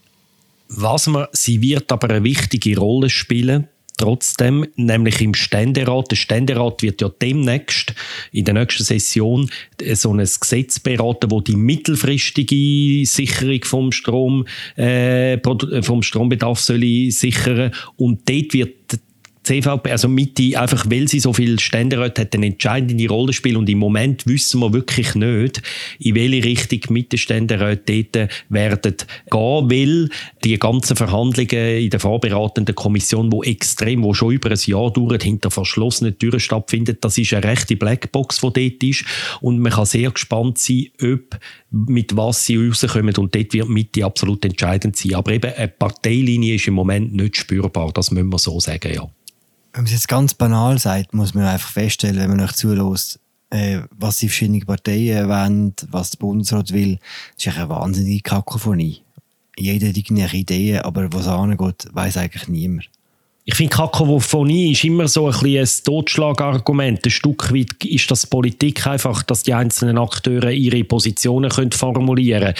Was 0.69 1.07
man, 1.07 1.27
sie 1.31 1.61
wird 1.61 1.91
aber 1.91 2.09
eine 2.09 2.23
wichtige 2.23 2.77
Rolle 2.77 3.09
spielen, 3.09 3.67
trotzdem, 3.97 4.65
nämlich 4.75 5.21
im 5.21 5.33
Ständerat. 5.33 6.11
Der 6.11 6.15
Ständerat 6.15 6.81
wird 6.83 7.01
ja 7.01 7.09
demnächst 7.09 7.93
in 8.31 8.45
der 8.45 8.53
nächsten 8.53 8.83
Session 8.83 9.49
so 9.93 10.13
ein 10.13 10.19
Gesetz 10.19 10.79
beraten, 10.79 11.31
wo 11.31 11.41
die 11.41 11.55
mittelfristige 11.55 13.05
Sicherung 13.05 13.63
vom 13.63 13.91
Strom, 13.91 14.45
äh, 14.75 15.39
vom 15.81 16.03
Strombedarf 16.03 16.59
soll 16.59 17.11
sichern 17.11 17.71
und 17.97 18.29
dort 18.29 18.53
wird 18.53 18.99
CVP, 19.47 19.91
also 19.91 20.09
Mitte, 20.09 20.59
einfach 20.59 20.85
weil 20.89 21.07
sie 21.07 21.21
so 21.21 21.31
viel 21.31 21.57
Ständeräte 21.57 22.21
hat, 22.21 22.35
eine 22.35 22.47
entscheidende 22.47 23.07
Rolle 23.07 23.31
spielen. 23.31 23.55
Und 23.55 23.69
im 23.69 23.77
Moment 23.77 24.27
wissen 24.27 24.59
wir 24.59 24.73
wirklich 24.73 25.15
nicht, 25.15 25.61
in 25.99 26.15
welche 26.15 26.43
Richtung 26.43 26.93
Mitte-Ständeräte 26.93 28.03
dort 28.03 28.29
werden 28.49 28.95
gehen, 29.31 29.69
weil 29.71 30.09
die 30.43 30.59
ganzen 30.59 30.97
Verhandlungen 30.97 31.77
in 31.77 31.89
der 31.89 31.99
vorbereitenden 32.01 32.75
Kommission, 32.75 33.31
wo 33.31 33.41
extrem, 33.41 34.03
wo 34.03 34.13
schon 34.13 34.33
über 34.33 34.51
ein 34.51 34.59
Jahr 34.65 34.91
dauert, 34.91 35.23
hinter 35.23 35.49
verschlossenen 35.49 36.19
Türen 36.19 36.41
stattfindet, 36.41 37.03
das 37.05 37.17
ist 37.17 37.33
eine 37.33 37.45
rechte 37.45 37.77
Blackbox, 37.77 38.41
die 38.41 38.69
dort 38.69 38.83
ist. 38.83 39.05
Und 39.39 39.59
man 39.59 39.71
kann 39.71 39.85
sehr 39.85 40.11
gespannt 40.11 40.57
sein, 40.57 40.87
ob 41.01 41.39
mit 41.71 42.17
was 42.17 42.45
sie 42.45 42.57
rauskommen. 42.57 43.15
Und 43.15 43.33
dort 43.33 43.53
wird 43.53 43.69
Mitte 43.69 44.03
absolut 44.03 44.43
entscheidend 44.43 44.97
sein. 44.97 45.15
Aber 45.15 45.31
eben 45.31 45.53
eine 45.53 45.69
Parteilinie 45.69 46.55
ist 46.55 46.67
im 46.67 46.73
Moment 46.73 47.13
nicht 47.13 47.37
spürbar, 47.37 47.93
das 47.93 48.11
müssen 48.11 48.29
wir 48.29 48.39
so 48.39 48.59
sagen, 48.59 48.93
ja 48.93 49.09
wenn 49.77 49.83
man 49.83 49.85
es 49.85 49.91
jetzt 49.91 50.07
ganz 50.07 50.33
banal 50.33 50.79
sagt, 50.79 51.13
muss 51.13 51.35
man 51.35 51.45
einfach 51.45 51.69
feststellen, 51.69 52.17
wenn 52.17 52.31
man 52.31 52.39
euch 52.41 52.53
zulässt, 52.53 53.19
äh, 53.51 53.81
was 53.91 54.17
die 54.17 54.27
verschiedenen 54.27 54.65
Parteien 54.65 55.29
wollen, 55.29 55.75
was 55.91 56.09
der 56.09 56.17
Bundesrat 56.17 56.73
will, 56.73 56.97
das 57.35 57.45
ist 57.45 57.57
eine 57.59 57.69
wahnsinnige 57.69 58.23
Kakophonie. 58.23 59.03
Jeder 59.55 59.89
hat 59.89 59.97
irgendwelche 59.97 60.37
Ideen, 60.37 60.81
aber 60.81 61.13
was 61.13 61.27
angeht, 61.27 61.87
weiß 61.91 62.17
eigentlich 62.17 62.47
niemand. 62.47 62.89
Ich 63.49 63.55
finde, 63.55 63.77
Kakophonie 63.77 64.73
ist 64.73 64.83
immer 64.83 65.07
so 65.07 65.27
ein, 65.29 65.33
ein 65.33 65.69
Totschlagargument. 65.85 67.05
Ein 67.05 67.09
Stück 67.09 67.53
weit 67.53 67.85
ist 67.85 68.11
das 68.11 68.27
Politik 68.27 68.85
einfach, 68.85 69.23
dass 69.23 69.43
die 69.43 69.53
einzelnen 69.53 69.97
Akteure 69.97 70.51
ihre 70.51 70.83
Positionen 70.83 71.49
können 71.49 71.71
formulieren 71.71 72.41
können. 72.41 72.55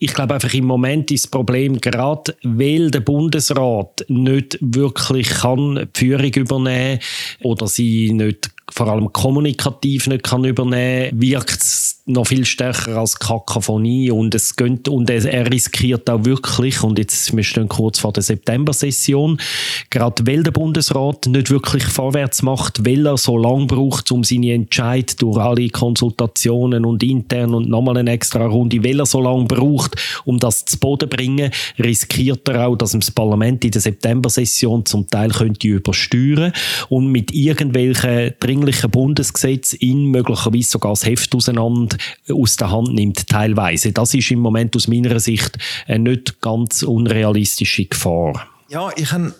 Ich 0.00 0.12
glaube 0.12 0.34
einfach 0.34 0.52
im 0.52 0.64
Moment 0.64 1.12
ist 1.12 1.26
das 1.26 1.30
Problem, 1.30 1.80
gerade 1.80 2.34
weil 2.42 2.90
der 2.90 2.98
Bundesrat 2.98 4.04
nicht 4.08 4.58
wirklich 4.60 5.28
kann 5.28 5.88
die 5.94 5.98
Führung 6.00 6.32
übernehmen 6.32 6.98
oder 7.44 7.68
sie 7.68 8.12
nicht 8.12 8.50
vor 8.72 8.88
allem 8.88 9.12
kommunikativ 9.12 10.08
nicht 10.08 10.24
kann 10.24 10.44
übernehmen, 10.44 11.12
wirkt 11.20 11.62
es 11.62 11.93
noch 12.06 12.26
viel 12.26 12.44
stärker 12.44 12.98
als 12.98 13.18
Kakophonie 13.18 14.10
und 14.10 14.34
es 14.34 14.56
geht, 14.56 14.88
und 14.88 15.08
er 15.08 15.50
riskiert 15.50 16.10
auch 16.10 16.24
wirklich 16.26 16.82
und 16.82 16.98
jetzt 16.98 17.34
wir 17.34 17.42
stehen 17.42 17.66
kurz 17.66 17.98
vor 17.98 18.12
der 18.12 18.22
September-Session, 18.22 19.40
gerade 19.88 20.26
weil 20.26 20.42
der 20.42 20.50
Bundesrat 20.50 21.26
nicht 21.26 21.50
wirklich 21.50 21.84
vorwärts 21.84 22.42
macht, 22.42 22.84
weil 22.84 23.06
er 23.06 23.16
so 23.16 23.38
lange 23.38 23.64
braucht, 23.64 24.12
um 24.12 24.22
seine 24.22 24.52
Entscheid 24.52 25.20
durch 25.22 25.38
alle 25.38 25.70
Konsultationen 25.70 26.84
und 26.84 27.02
intern 27.02 27.54
und 27.54 27.70
nochmal 27.70 27.96
eine 27.96 28.10
extra 28.10 28.44
Runde, 28.44 28.84
weil 28.84 29.00
er 29.00 29.06
so 29.06 29.22
lange 29.22 29.46
braucht, 29.46 29.96
um 30.26 30.38
das 30.38 30.66
zu 30.66 30.78
Boden 30.78 31.08
bringen, 31.08 31.50
riskiert 31.78 32.46
er 32.50 32.68
auch, 32.68 32.76
dass 32.76 32.92
das 32.92 33.10
Parlament 33.10 33.64
in 33.64 33.70
der 33.70 33.80
September-Session 33.80 34.84
zum 34.84 35.08
Teil 35.08 35.30
könnte 35.30 35.68
übersteuern 35.68 36.52
und 36.90 37.06
mit 37.06 37.32
irgendwelchen 37.32 38.34
dringlichen 38.40 38.90
Bundesgesetzen 38.90 39.78
in 39.78 40.04
möglicherweise 40.10 40.68
sogar 40.68 40.92
das 40.92 41.06
Heft 41.06 41.34
auseinander 41.34 41.93
aus 42.30 42.56
der 42.56 42.70
Hand 42.70 42.94
nimmt, 42.94 43.28
teilweise. 43.28 43.92
Das 43.92 44.14
ist 44.14 44.30
im 44.30 44.40
Moment 44.40 44.76
aus 44.76 44.88
meiner 44.88 45.20
Sicht 45.20 45.58
eine 45.86 46.10
nicht 46.10 46.40
ganz 46.40 46.82
unrealistische 46.82 47.86
Gefahr. 47.86 48.46
Ja, 48.68 48.90
ich 48.96 49.12
habe 49.12 49.34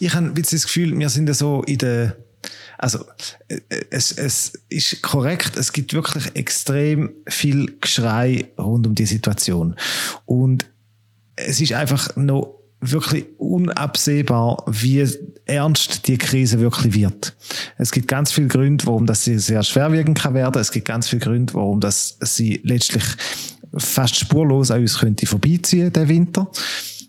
ich 0.00 0.14
hab 0.14 0.34
das 0.34 0.62
Gefühl, 0.64 0.98
wir 0.98 1.08
sind 1.08 1.28
ja 1.28 1.34
so 1.34 1.62
in 1.62 1.78
der 1.78 2.16
also 2.78 3.04
es, 3.90 4.12
es 4.12 4.52
ist 4.68 5.02
korrekt, 5.02 5.56
es 5.56 5.72
gibt 5.72 5.92
wirklich 5.92 6.36
extrem 6.36 7.10
viel 7.26 7.76
Geschrei 7.80 8.48
rund 8.56 8.86
um 8.86 8.94
die 8.94 9.06
Situation. 9.06 9.74
Und 10.26 10.70
es 11.34 11.60
ist 11.60 11.72
einfach 11.72 12.14
noch 12.16 12.57
wirklich 12.80 13.26
unabsehbar, 13.38 14.64
wie 14.66 15.06
ernst 15.46 16.06
die 16.06 16.18
Krise 16.18 16.60
wirklich 16.60 16.94
wird. 16.94 17.34
Es 17.76 17.90
gibt 17.90 18.08
ganz 18.08 18.30
viele 18.30 18.48
Gründe, 18.48 18.86
warum 18.86 19.06
das 19.06 19.24
sie 19.24 19.38
sehr 19.38 19.62
schwerwiegend 19.62 20.18
kann 20.18 20.34
werden. 20.34 20.60
Es 20.60 20.70
gibt 20.70 20.86
ganz 20.86 21.08
viele 21.08 21.20
Gründe, 21.20 21.54
warum 21.54 21.80
das 21.80 22.18
sie 22.20 22.60
letztlich 22.62 23.04
fast 23.76 24.16
spurlos 24.16 24.70
an 24.70 24.80
uns 24.80 24.98
könnte 24.98 25.26
vorbeiziehen, 25.26 25.92
der 25.92 26.08
Winter. 26.08 26.50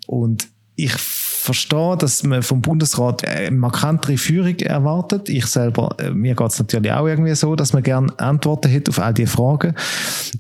Und 0.07 0.47
ich 0.75 0.93
verstehe, 1.39 1.95
dass 1.97 2.23
man 2.23 2.43
vom 2.43 2.61
Bundesrat 2.61 3.25
eine 3.25 3.55
markantere 3.55 4.17
Führung 4.17 4.57
erwartet. 4.59 5.29
Ich 5.29 5.45
selber, 5.45 5.95
äh, 5.97 6.11
mir 6.11 6.35
geht 6.35 6.49
es 6.49 6.59
natürlich 6.59 6.91
auch 6.91 7.07
irgendwie 7.07 7.33
so, 7.33 7.55
dass 7.55 7.71
man 7.71 7.81
gerne 7.81 8.11
Antworten 8.19 8.69
hätte 8.69 8.91
auf 8.91 8.99
all 8.99 9.13
diese 9.13 9.31
Fragen. 9.31 9.73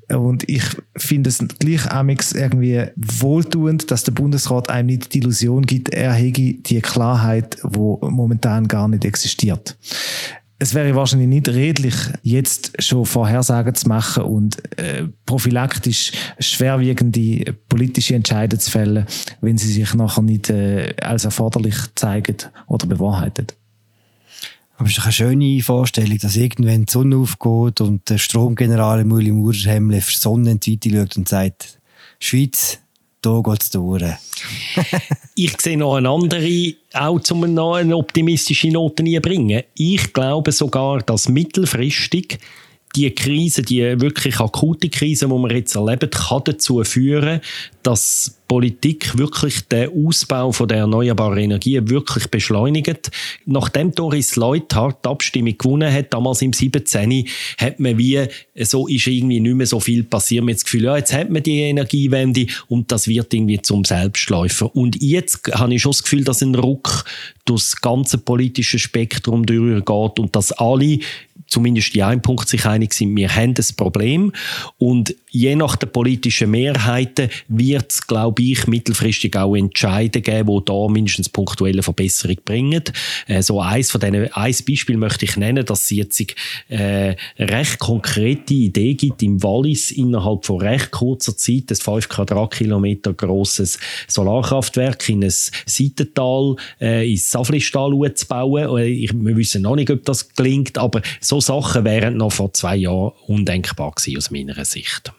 Und 0.09 0.47
ich 0.49 0.63
finde 0.97 1.29
es 1.29 1.39
gleich 1.59 1.89
amix 1.89 2.33
irgendwie 2.33 2.83
wohltuend, 2.97 3.89
dass 3.91 4.03
der 4.03 4.11
Bundesrat 4.11 4.69
einem 4.69 4.87
nicht 4.87 5.13
die 5.13 5.19
Illusion 5.19 5.65
gibt, 5.65 5.89
er 5.93 6.11
hätte 6.11 6.53
die 6.53 6.81
Klarheit, 6.81 7.57
wo 7.63 7.99
momentan 8.01 8.67
gar 8.67 8.87
nicht 8.89 9.05
existiert 9.05 9.77
es 10.61 10.73
wäre 10.73 10.93
wahrscheinlich 10.93 11.29
nicht 11.29 11.47
redlich, 11.47 11.95
jetzt 12.21 12.73
schon 12.83 13.05
Vorhersagen 13.05 13.73
zu 13.73 13.87
machen 13.87 14.23
und 14.23 14.57
äh, 14.77 15.05
prophylaktisch 15.25 16.11
schwerwiegende 16.37 17.53
politische 17.69 18.15
Entscheidungen 18.15 18.59
zu 18.59 18.69
fällen, 18.69 19.05
wenn 19.39 19.57
sie 19.57 19.71
sich 19.71 19.93
nachher 19.93 20.21
nicht 20.21 20.49
äh, 20.49 20.93
als 21.01 21.23
erforderlich 21.23 21.77
zeigen 21.95 22.35
oder 22.67 22.87
bewahrheiten. 22.87 23.47
Aber 24.75 24.85
es 24.85 24.91
ist 24.91 24.99
doch 24.99 25.05
eine 25.05 25.13
schöne 25.13 25.61
Vorstellung, 25.61 26.17
dass 26.17 26.35
irgendwann 26.35 26.85
die 26.85 26.91
Sonne 26.91 27.17
aufgeht 27.17 27.81
und 27.81 28.09
der 28.09 28.17
Stromgeneral 28.17 29.01
im 29.01 29.11
Uli 29.11 29.31
Maurer 29.31 30.01
für 30.01 30.17
Sonne 30.17 30.51
in 30.51 30.59
die 30.59 30.73
Weite 30.73 30.89
schaut 30.89 31.17
und 31.17 31.29
sagt, 31.29 31.79
Schweiz, 32.19 32.79
da 33.21 33.41
geht 33.43 33.63
es 33.63 33.69
durch. 33.69 34.03
ich 35.35 35.59
sehe 35.61 35.77
noch 35.77 35.95
eine 35.95 36.09
andere, 36.09 36.73
auch 36.93 37.19
um 37.31 37.43
eine 37.43 37.95
optimistische 37.95 38.69
Note 38.69 39.03
bringen. 39.21 39.63
Ich 39.75 40.13
glaube 40.13 40.51
sogar, 40.51 40.99
dass 40.99 41.29
mittelfristig 41.29 42.39
die 42.95 43.09
Krise, 43.11 43.61
die 43.61 43.81
wirklich 44.01 44.39
akute 44.39 44.89
Krise, 44.89 45.27
die 45.27 45.31
wir 45.31 45.55
jetzt 45.55 45.75
erleben, 45.75 46.09
kann 46.09 46.41
dazu 46.45 46.83
führen, 46.83 47.41
dass 47.83 48.39
Politik 48.47 49.15
wirklich 49.15 49.61
den 49.67 49.89
Ausbau 49.89 50.51
von 50.51 50.67
der 50.67 50.79
erneuerbaren 50.79 51.37
Energie 51.37 51.79
wirklich 51.83 52.27
beschleunigt. 52.27 53.11
Nachdem 53.45 53.93
Doris 53.93 54.35
Leuthard 54.35 55.05
die 55.05 55.09
Abstimmung 55.09 55.55
gewonnen 55.55 55.93
hat, 55.93 56.11
damals 56.11 56.41
im 56.41 56.51
17., 56.51 57.25
hat 57.59 57.79
man 57.79 57.97
wie, 57.99 58.25
so 58.55 58.87
ist 58.87 59.05
irgendwie 59.05 59.39
nicht 59.39 59.55
mehr 59.55 59.67
so 59.67 59.79
viel 59.79 60.03
passiert. 60.03 60.43
Man 60.43 60.53
hat 60.53 60.57
das 60.57 60.65
Gefühl, 60.65 60.85
ja, 60.85 60.97
jetzt 60.97 61.13
hat 61.13 61.29
man 61.29 61.43
die 61.43 61.59
Energiewende 61.59 62.47
und 62.67 62.91
das 62.91 63.07
wird 63.07 63.31
irgendwie 63.33 63.61
zum 63.61 63.85
Selbstläufer. 63.85 64.75
Und 64.75 64.99
jetzt 64.99 65.41
habe 65.53 65.75
ich 65.75 65.81
schon 65.83 65.91
das 65.91 66.01
Gefühl, 66.01 66.23
dass 66.23 66.41
ein 66.41 66.55
Ruck 66.55 67.05
durchs 67.45 67.79
ganze 67.79 68.17
politische 68.17 68.79
Spektrum 68.79 69.45
durchgeht 69.45 70.19
und 70.19 70.35
dass 70.35 70.51
alle 70.53 70.99
zumindest 71.49 71.95
in 71.95 72.03
einem 72.03 72.21
Punkt 72.21 72.47
sich 72.47 72.65
einig 72.65 72.93
sind, 72.93 73.15
wir 73.15 73.35
haben 73.35 73.53
das 73.53 73.73
Problem. 73.73 74.31
Und 74.77 75.15
je 75.31 75.55
nach 75.55 75.75
der 75.75 75.87
politischen 75.87 76.51
Mehrheiten 76.51 77.29
wird 77.47 77.91
es, 77.91 78.05
glaube 78.05 78.41
ich, 78.41 78.67
mittelfristig 78.67 79.35
auch 79.35 79.55
Entscheide 79.55 80.21
geben, 80.21 80.55
die 80.57 80.65
da 80.65 80.87
mindestens 80.87 81.29
punktuelle 81.29 81.83
Verbesserung 81.83 82.37
bringen. 82.43 82.83
Äh, 83.27 83.41
so 83.41 83.61
eins 83.61 83.91
von 83.91 84.01
denen, 84.01 84.31
ein 84.33 84.55
Beispiel 84.67 84.97
möchte 84.97 85.25
ich 85.25 85.37
nennen, 85.37 85.65
dass 85.65 85.83
es 85.83 85.89
jetzt 85.91 86.23
äh, 86.69 87.15
recht 87.37 87.79
konkrete 87.79 88.53
Idee 88.53 88.93
gibt 88.95 89.21
im 89.23 89.41
Wallis 89.43 89.91
innerhalb 89.91 90.45
von 90.45 90.61
recht 90.61 90.91
kurzer 90.91 91.35
Zeit 91.37 91.65
ein 91.69 91.75
5 91.75 92.09
Quadratkilometer 92.09 93.13
grosses 93.13 93.79
Solarkraftwerk 94.07 95.07
in 95.09 95.23
ein 95.23 95.33
Seitental, 95.65 96.55
äh, 96.81 97.09
ins 97.09 97.31
Saflistal 97.31 97.91
zu 98.13 98.27
bauen. 98.27 98.77
Äh, 98.77 98.87
ich, 98.87 99.13
wir 99.13 99.37
wissen 99.37 99.61
noch 99.61 99.75
nicht, 99.75 99.91
ob 99.91 100.03
das 100.05 100.29
gelingt, 100.29 100.77
aber 100.77 101.01
so 101.21 101.39
Sachen 101.39 101.85
wären 101.85 102.17
noch 102.17 102.31
vor 102.31 102.53
zwei 102.53 102.75
Jahren 102.75 103.13
undenkbar 103.27 103.91
gewesen, 103.91 104.17
aus 104.17 104.31
meiner 104.31 104.65
Sicht. 104.65 105.11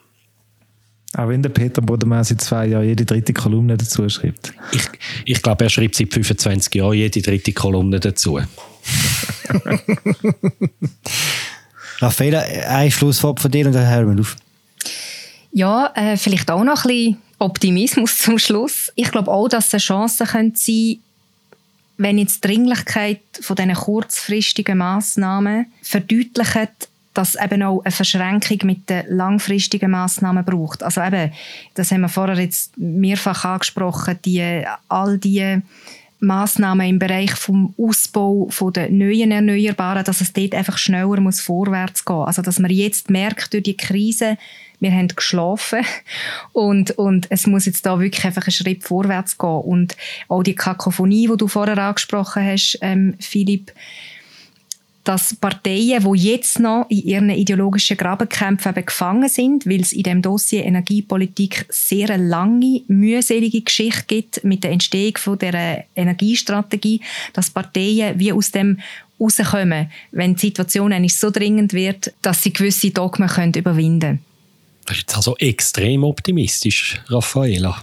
Auch 1.17 1.29
wenn 1.29 1.43
der 1.43 1.51
Peter 1.51 1.83
Bodemann 1.83 2.23
seit 2.23 2.41
zwei 2.41 2.67
Jahren 2.67 2.87
jede 2.87 3.05
dritte 3.05 3.33
Kolumne 3.33 3.77
dazu 3.77 4.09
schreibt. 4.09 4.53
Ich, 4.73 4.83
ich 5.25 5.43
glaube, 5.43 5.65
er 5.65 5.71
schreibt 5.71 5.97
seit 5.97 6.13
25 6.13 6.75
Jahren 6.75 6.95
jede 6.95 7.21
dritte 7.21 7.53
Kolumne 7.53 7.99
dazu. 7.99 8.41
Raffaella, 11.99 12.41
ein 12.69 12.91
Schlusswort 12.91 13.41
von 13.41 13.51
dir 13.51 13.67
und 13.67 13.73
dann 13.73 13.89
hören 13.89 14.17
wir 14.17 14.21
auf. 14.21 14.37
Ja, 15.53 15.93
äh, 15.95 16.17
vielleicht 16.17 16.51
auch 16.51 16.63
noch 16.63 16.85
ein 16.85 16.89
bisschen 16.89 17.19
Optimismus 17.39 18.19
zum 18.19 18.39
Schluss. 18.39 18.93
Ich 18.95 19.11
glaube 19.11 19.31
auch, 19.31 19.49
dass 19.49 19.67
es 19.67 19.75
eine 19.75 19.81
Chance 19.81 20.25
könnte 20.25 20.61
sein 20.61 21.01
wenn 22.01 22.17
jetzt 22.17 22.43
die 22.43 22.49
Dringlichkeit 22.49 23.21
von 23.43 23.57
diesen 23.57 23.75
kurzfristigen 23.75 24.79
Massnahmen 24.79 25.67
verdeutlicht, 25.83 26.89
dass 27.21 27.35
es 27.35 27.43
eben 27.43 27.63
auch 27.63 27.85
eine 27.85 27.93
Verschränkung 27.93 28.59
mit 28.63 28.89
den 28.89 29.05
langfristigen 29.09 29.91
Massnahmen 29.91 30.43
braucht. 30.43 30.83
Also 30.83 31.03
eben, 31.03 31.31
das 31.75 31.91
haben 31.91 32.01
wir 32.01 32.09
vorher 32.09 32.41
jetzt 32.41 32.79
mehrfach 32.79 33.45
angesprochen, 33.45 34.19
die, 34.25 34.65
all 34.89 35.19
die 35.19 35.61
Massnahmen 36.21 36.89
im 36.89 36.99
Bereich 36.99 37.33
vom 37.33 37.75
Ausbau 37.77 38.47
von 38.49 38.73
der 38.73 38.91
neuen 38.91 39.33
Erneuerbaren, 39.33 40.03
dass 40.03 40.23
es 40.23 40.33
dort 40.33 40.55
einfach 40.55 40.79
schneller 40.79 41.21
muss 41.21 41.43
vorwärts 41.43 42.07
gehen. 42.07 42.25
Also 42.25 42.41
dass 42.41 42.59
man 42.59 42.71
jetzt 42.71 43.11
merkt 43.11 43.53
durch 43.53 43.65
die 43.65 43.77
Krise, 43.77 44.39
wir 44.79 44.93
haben 44.93 45.09
geschlafen 45.09 45.85
und, 46.53 46.93
und 46.93 47.27
es 47.31 47.47
muss 47.47 47.67
jetzt 47.67 47.85
da 47.85 48.01
wirklich 48.01 48.25
einfach 48.25 48.47
einen 48.47 48.53
Schritt 48.53 48.83
vorwärts 48.83 49.37
gehen. 49.37 49.61
Und 49.61 49.95
auch 50.29 50.43
die 50.43 50.55
Kakophonie, 50.55 51.29
die 51.29 51.37
du 51.37 51.49
vorher 51.49 51.77
angesprochen 51.77 52.47
hast, 52.47 52.79
ähm, 52.81 53.15
Philipp, 53.21 53.73
dass 55.11 55.35
Parteien, 55.35 56.05
die 56.05 56.21
jetzt 56.21 56.61
noch 56.61 56.87
in 56.89 57.03
ihren 57.03 57.31
ideologischen 57.31 57.97
Grabenkämpfen 57.97 58.73
gefangen 58.73 59.29
sind, 59.29 59.67
weil 59.67 59.81
es 59.81 59.93
in 59.93 60.05
dem 60.05 60.23
Dossier 60.23 60.65
Energiepolitik 60.65 61.67
sehr 61.69 62.11
eine 62.11 62.29
lange, 62.29 62.83
mühselige 62.87 63.61
Geschichte 63.63 64.05
gibt 64.07 64.45
mit 64.45 64.63
der 64.63 64.71
Entstehung 64.71 65.17
von 65.19 65.37
der 65.37 65.85
Energiestrategie, 65.97 67.01
dass 67.33 67.51
Parteien 67.51 68.21
wie 68.21 68.33
aus 68.33 68.53
dem 68.53 68.79
rauskommen, 69.19 69.91
wenn 70.13 70.37
die 70.37 70.41
Situation 70.43 70.93
eigentlich 70.93 71.17
so 71.17 71.33
dringend 71.33 71.73
wird, 71.73 72.13
dass 72.23 72.45
sie 72.45 72.53
gewisse 72.53 72.93
Dogmen 72.93 73.29
können 73.29 73.55
überwinden 73.55 74.01
können. 74.01 74.25
Das 74.87 74.97
ist 74.97 75.03
jetzt 75.03 75.17
also 75.17 75.37
extrem 75.39 76.05
optimistisch, 76.05 77.01
Raffaela. 77.09 77.83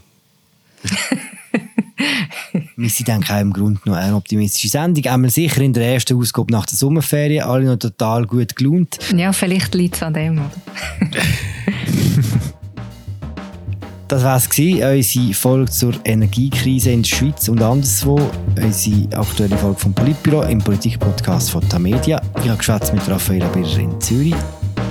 Wir 2.75 2.89
sind 2.89 3.07
denke 3.07 3.25
ich 3.25 3.31
auch 3.31 3.41
im 3.41 3.53
Grunde 3.53 3.79
noch 3.85 3.95
eine 3.95 4.15
optimistische 4.15 4.69
Sendung. 4.69 5.05
Einmal 5.05 5.31
sicher 5.31 5.61
in 5.61 5.73
der 5.73 5.93
ersten 5.93 6.17
Ausgabe 6.17 6.51
nach 6.51 6.65
der 6.65 6.77
Sommerferien. 6.77 7.43
Alle 7.43 7.65
noch 7.65 7.77
total 7.77 8.25
gut 8.25 8.55
gelohnt. 8.55 8.99
Ja, 9.15 9.33
vielleicht 9.33 9.73
liegt 9.73 9.95
es 9.95 10.03
an 10.03 10.13
dem. 10.13 10.39
Oder? 10.39 10.51
Das 14.07 14.23
war 14.23 14.37
es, 14.37 14.47
unsere 14.47 15.33
Folge 15.33 15.69
zur 15.69 15.93
Energiekrise 16.05 16.91
in 16.91 17.01
der 17.01 17.09
Schweiz 17.09 17.49
und 17.49 17.61
anderswo. 17.61 18.17
Unsere 18.55 19.17
aktuelle 19.17 19.57
Folge 19.57 19.79
vom 19.79 19.93
Politbüro 19.93 20.43
im 20.43 20.59
Politikpodcast 20.59 21.51
von 21.51 21.67
Tamedia. 21.67 22.21
Ich 22.41 22.47
habe 22.47 22.57
geschwätzt 22.57 22.93
mit 22.93 23.05
Raffaella 23.09 23.47
Birrer 23.47 23.79
in 23.79 23.99
Zürich, 23.99 24.35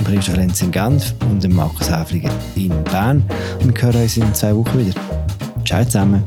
Brigitte 0.05 0.33
Lenz 0.33 0.61
in 0.61 0.71
Genf 0.71 1.15
und 1.31 1.49
Markus 1.49 1.91
Häfliger 1.91 2.31
in 2.57 2.69
Bern. 2.85 3.23
Und 3.63 3.75
wir 3.75 3.83
hören 3.83 4.03
uns 4.03 4.19
in 4.19 4.35
zwei 4.35 4.55
Wochen 4.55 4.81
wieder. 4.81 5.26
Ciao 5.67 5.85
zusammen. 5.85 6.23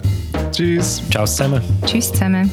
Tschüss. 0.51 1.01
Ciao 1.09 1.25
zusammen. 1.25 1.61
Tschüss 1.85 2.11
zusammen. 2.11 2.51